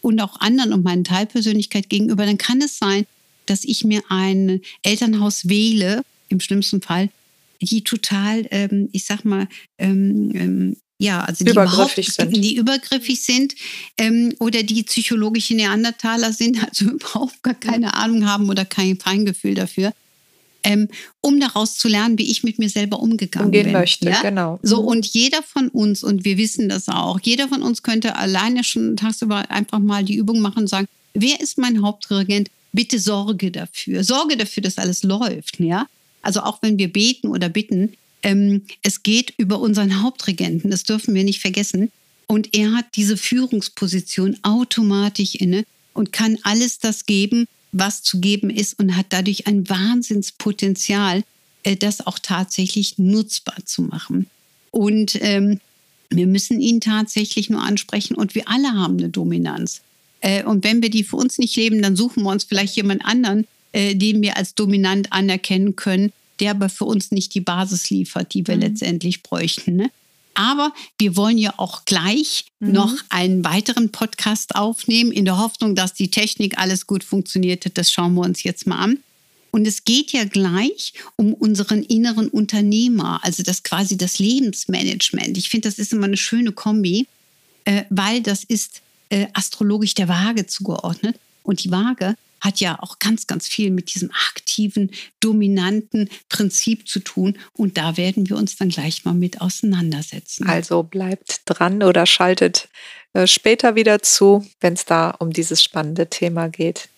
und 0.00 0.20
auch 0.20 0.40
anderen 0.40 0.72
und 0.72 0.84
meinen 0.84 1.04
Teilpersönlichkeit 1.04 1.88
gegenüber, 1.88 2.24
dann 2.24 2.38
kann 2.38 2.60
es 2.60 2.78
sein, 2.78 3.04
dass 3.46 3.64
ich 3.64 3.84
mir 3.84 4.02
ein 4.08 4.60
Elternhaus 4.82 5.48
wähle, 5.48 6.02
im 6.28 6.40
schlimmsten 6.40 6.82
Fall, 6.82 7.10
die 7.60 7.82
total, 7.82 8.46
ähm, 8.50 8.88
ich 8.92 9.04
sag 9.04 9.24
mal, 9.24 9.48
ähm, 9.78 10.30
ähm, 10.34 10.76
ja, 10.98 11.20
also 11.20 11.44
die 11.44 11.52
übergriffig 11.52 12.12
sind, 12.12 12.36
die 12.36 12.56
übergriffig 12.56 13.20
sind 13.22 13.54
ähm, 13.98 14.34
oder 14.40 14.64
die 14.64 14.82
psychologische 14.82 15.54
Neandertaler 15.54 16.32
sind, 16.32 16.62
also 16.68 16.86
überhaupt 16.86 17.42
gar 17.42 17.54
keine 17.54 17.94
Ahnung 17.94 18.26
haben 18.26 18.48
oder 18.48 18.64
kein 18.64 18.98
Feingefühl 18.98 19.54
dafür. 19.54 19.92
Ähm, 20.64 20.88
um 21.20 21.38
daraus 21.38 21.76
zu 21.76 21.86
lernen, 21.86 22.18
wie 22.18 22.28
ich 22.28 22.42
mit 22.42 22.58
mir 22.58 22.68
selber 22.68 22.98
umgegangen 22.98 23.46
Umgehen 23.46 23.66
bin. 23.66 23.72
möchte, 23.74 24.10
ja? 24.10 24.20
genau. 24.20 24.58
So, 24.64 24.82
mhm. 24.82 24.88
und 24.88 25.06
jeder 25.06 25.40
von 25.44 25.68
uns, 25.68 26.02
und 26.02 26.24
wir 26.24 26.36
wissen 26.36 26.68
das 26.68 26.88
auch, 26.88 27.20
jeder 27.22 27.46
von 27.46 27.62
uns 27.62 27.84
könnte 27.84 28.16
alleine 28.16 28.64
schon 28.64 28.96
tagsüber 28.96 29.48
einfach 29.52 29.78
mal 29.78 30.04
die 30.04 30.16
Übung 30.16 30.40
machen 30.40 30.62
und 30.62 30.66
sagen, 30.66 30.88
wer 31.14 31.40
ist 31.40 31.58
mein 31.58 31.80
Hauptregent? 31.80 32.50
Bitte 32.72 32.98
sorge 32.98 33.52
dafür. 33.52 34.02
Sorge 34.02 34.36
dafür, 34.36 34.64
dass 34.64 34.78
alles 34.78 35.04
läuft, 35.04 35.60
ja. 35.60 35.86
Also 36.22 36.40
auch 36.40 36.60
wenn 36.60 36.76
wir 36.76 36.92
beten 36.92 37.28
oder 37.28 37.48
bitten, 37.48 37.92
ähm, 38.22 38.62
es 38.82 39.02
geht 39.02 39.34
über 39.36 39.60
unseren 39.60 40.02
Hauptregenten, 40.02 40.70
das 40.70 40.82
dürfen 40.82 41.14
wir 41.14 41.24
nicht 41.24 41.40
vergessen. 41.40 41.90
Und 42.26 42.54
er 42.54 42.72
hat 42.74 42.86
diese 42.94 43.16
Führungsposition 43.16 44.36
automatisch 44.42 45.34
inne 45.34 45.64
und 45.94 46.12
kann 46.12 46.38
alles 46.42 46.78
das 46.78 47.06
geben, 47.06 47.46
was 47.72 48.02
zu 48.02 48.20
geben 48.20 48.50
ist 48.50 48.78
und 48.78 48.96
hat 48.96 49.06
dadurch 49.10 49.46
ein 49.46 49.68
Wahnsinnspotenzial, 49.68 51.22
äh, 51.62 51.76
das 51.76 52.06
auch 52.06 52.18
tatsächlich 52.18 52.98
nutzbar 52.98 53.56
zu 53.64 53.82
machen. 53.82 54.26
Und 54.70 55.18
ähm, 55.22 55.60
wir 56.10 56.26
müssen 56.26 56.60
ihn 56.60 56.80
tatsächlich 56.80 57.50
nur 57.50 57.62
ansprechen 57.62 58.14
und 58.14 58.34
wir 58.34 58.48
alle 58.48 58.72
haben 58.72 58.98
eine 58.98 59.08
Dominanz. 59.08 59.82
Äh, 60.20 60.44
und 60.44 60.64
wenn 60.64 60.82
wir 60.82 60.90
die 60.90 61.04
für 61.04 61.16
uns 61.16 61.38
nicht 61.38 61.56
leben, 61.56 61.82
dann 61.82 61.96
suchen 61.96 62.22
wir 62.22 62.30
uns 62.30 62.44
vielleicht 62.44 62.76
jemand 62.76 63.04
anderen, 63.04 63.46
äh, 63.72 63.94
den 63.94 64.22
wir 64.22 64.36
als 64.36 64.54
dominant 64.54 65.12
anerkennen 65.12 65.76
können, 65.76 66.12
der 66.40 66.52
aber 66.52 66.68
für 66.68 66.84
uns 66.84 67.10
nicht 67.10 67.34
die 67.34 67.40
Basis 67.40 67.90
liefert, 67.90 68.34
die 68.34 68.46
wir 68.46 68.56
mhm. 68.56 68.62
letztendlich 68.62 69.22
bräuchten. 69.22 69.76
Ne? 69.76 69.90
Aber 70.34 70.72
wir 70.98 71.16
wollen 71.16 71.36
ja 71.36 71.54
auch 71.56 71.84
gleich 71.84 72.46
mhm. 72.60 72.72
noch 72.72 72.94
einen 73.08 73.44
weiteren 73.44 73.90
Podcast 73.90 74.54
aufnehmen, 74.54 75.10
in 75.10 75.24
der 75.24 75.38
Hoffnung, 75.38 75.74
dass 75.74 75.94
die 75.94 76.10
Technik 76.10 76.58
alles 76.58 76.86
gut 76.86 77.02
funktioniert. 77.02 77.66
Das 77.76 77.90
schauen 77.90 78.14
wir 78.14 78.22
uns 78.22 78.42
jetzt 78.44 78.66
mal 78.66 78.78
an. 78.78 78.98
Und 79.50 79.66
es 79.66 79.84
geht 79.84 80.12
ja 80.12 80.24
gleich 80.24 80.92
um 81.16 81.34
unseren 81.34 81.82
inneren 81.82 82.28
Unternehmer, 82.28 83.18
also 83.24 83.42
das 83.42 83.62
quasi 83.62 83.96
das 83.96 84.18
Lebensmanagement. 84.18 85.36
Ich 85.36 85.48
finde, 85.48 85.68
das 85.68 85.78
ist 85.78 85.92
immer 85.92 86.06
eine 86.06 86.16
schöne 86.16 86.52
Kombi, 86.52 87.06
äh, 87.64 87.84
weil 87.90 88.20
das 88.20 88.44
ist 88.44 88.82
äh, 89.08 89.26
astrologisch 89.32 89.94
der 89.94 90.08
Waage 90.08 90.46
zugeordnet. 90.46 91.18
Und 91.42 91.64
die 91.64 91.70
Waage 91.70 92.14
hat 92.40 92.60
ja 92.60 92.78
auch 92.80 92.98
ganz, 92.98 93.26
ganz 93.26 93.48
viel 93.48 93.70
mit 93.70 93.94
diesem 93.94 94.10
aktiven, 94.28 94.90
dominanten 95.20 96.08
Prinzip 96.28 96.88
zu 96.88 97.00
tun. 97.00 97.38
Und 97.52 97.76
da 97.76 97.96
werden 97.96 98.28
wir 98.28 98.36
uns 98.36 98.56
dann 98.56 98.68
gleich 98.68 99.04
mal 99.04 99.14
mit 99.14 99.40
auseinandersetzen. 99.40 100.48
Also 100.48 100.82
bleibt 100.82 101.42
dran 101.44 101.82
oder 101.82 102.06
schaltet 102.06 102.68
äh, 103.12 103.26
später 103.26 103.74
wieder 103.74 104.02
zu, 104.02 104.46
wenn 104.60 104.74
es 104.74 104.84
da 104.84 105.10
um 105.10 105.32
dieses 105.32 105.62
spannende 105.62 106.08
Thema 106.08 106.48
geht. 106.48 106.88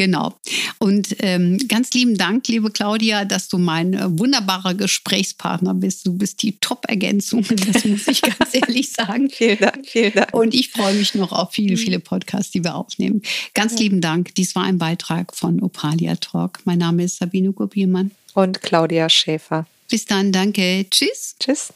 Genau. 0.00 0.32
Und 0.78 1.14
ähm, 1.18 1.58
ganz 1.68 1.92
lieben 1.92 2.16
Dank, 2.16 2.48
liebe 2.48 2.70
Claudia, 2.70 3.26
dass 3.26 3.48
du 3.48 3.58
mein 3.58 3.92
äh, 3.92 4.18
wunderbarer 4.18 4.72
Gesprächspartner 4.72 5.74
bist. 5.74 6.06
Du 6.06 6.14
bist 6.14 6.40
die 6.42 6.58
Top-Ergänzung, 6.58 7.44
das 7.46 7.84
muss 7.84 8.08
ich 8.08 8.22
ganz 8.22 8.48
ehrlich 8.54 8.92
sagen. 8.92 9.28
vielen 9.28 9.58
Dank, 9.58 9.86
vielen 9.86 10.14
Dank. 10.14 10.32
Und 10.32 10.54
ich 10.54 10.70
freue 10.70 10.94
mich 10.94 11.14
noch 11.14 11.32
auf 11.32 11.52
viele, 11.52 11.76
viele 11.76 12.00
Podcasts, 12.00 12.50
die 12.50 12.64
wir 12.64 12.76
aufnehmen. 12.76 13.20
Ganz 13.52 13.74
ja. 13.74 13.80
lieben 13.80 14.00
Dank. 14.00 14.34
Dies 14.36 14.54
war 14.54 14.62
ein 14.62 14.78
Beitrag 14.78 15.36
von 15.36 15.62
Opalia 15.62 16.16
Talk. 16.16 16.60
Mein 16.64 16.78
Name 16.78 17.04
ist 17.04 17.18
Sabine 17.18 17.52
Gubiermann. 17.52 18.10
Und 18.32 18.62
Claudia 18.62 19.10
Schäfer. 19.10 19.66
Bis 19.90 20.06
dann, 20.06 20.32
danke. 20.32 20.86
Tschüss. 20.88 21.36
Tschüss. 21.38 21.74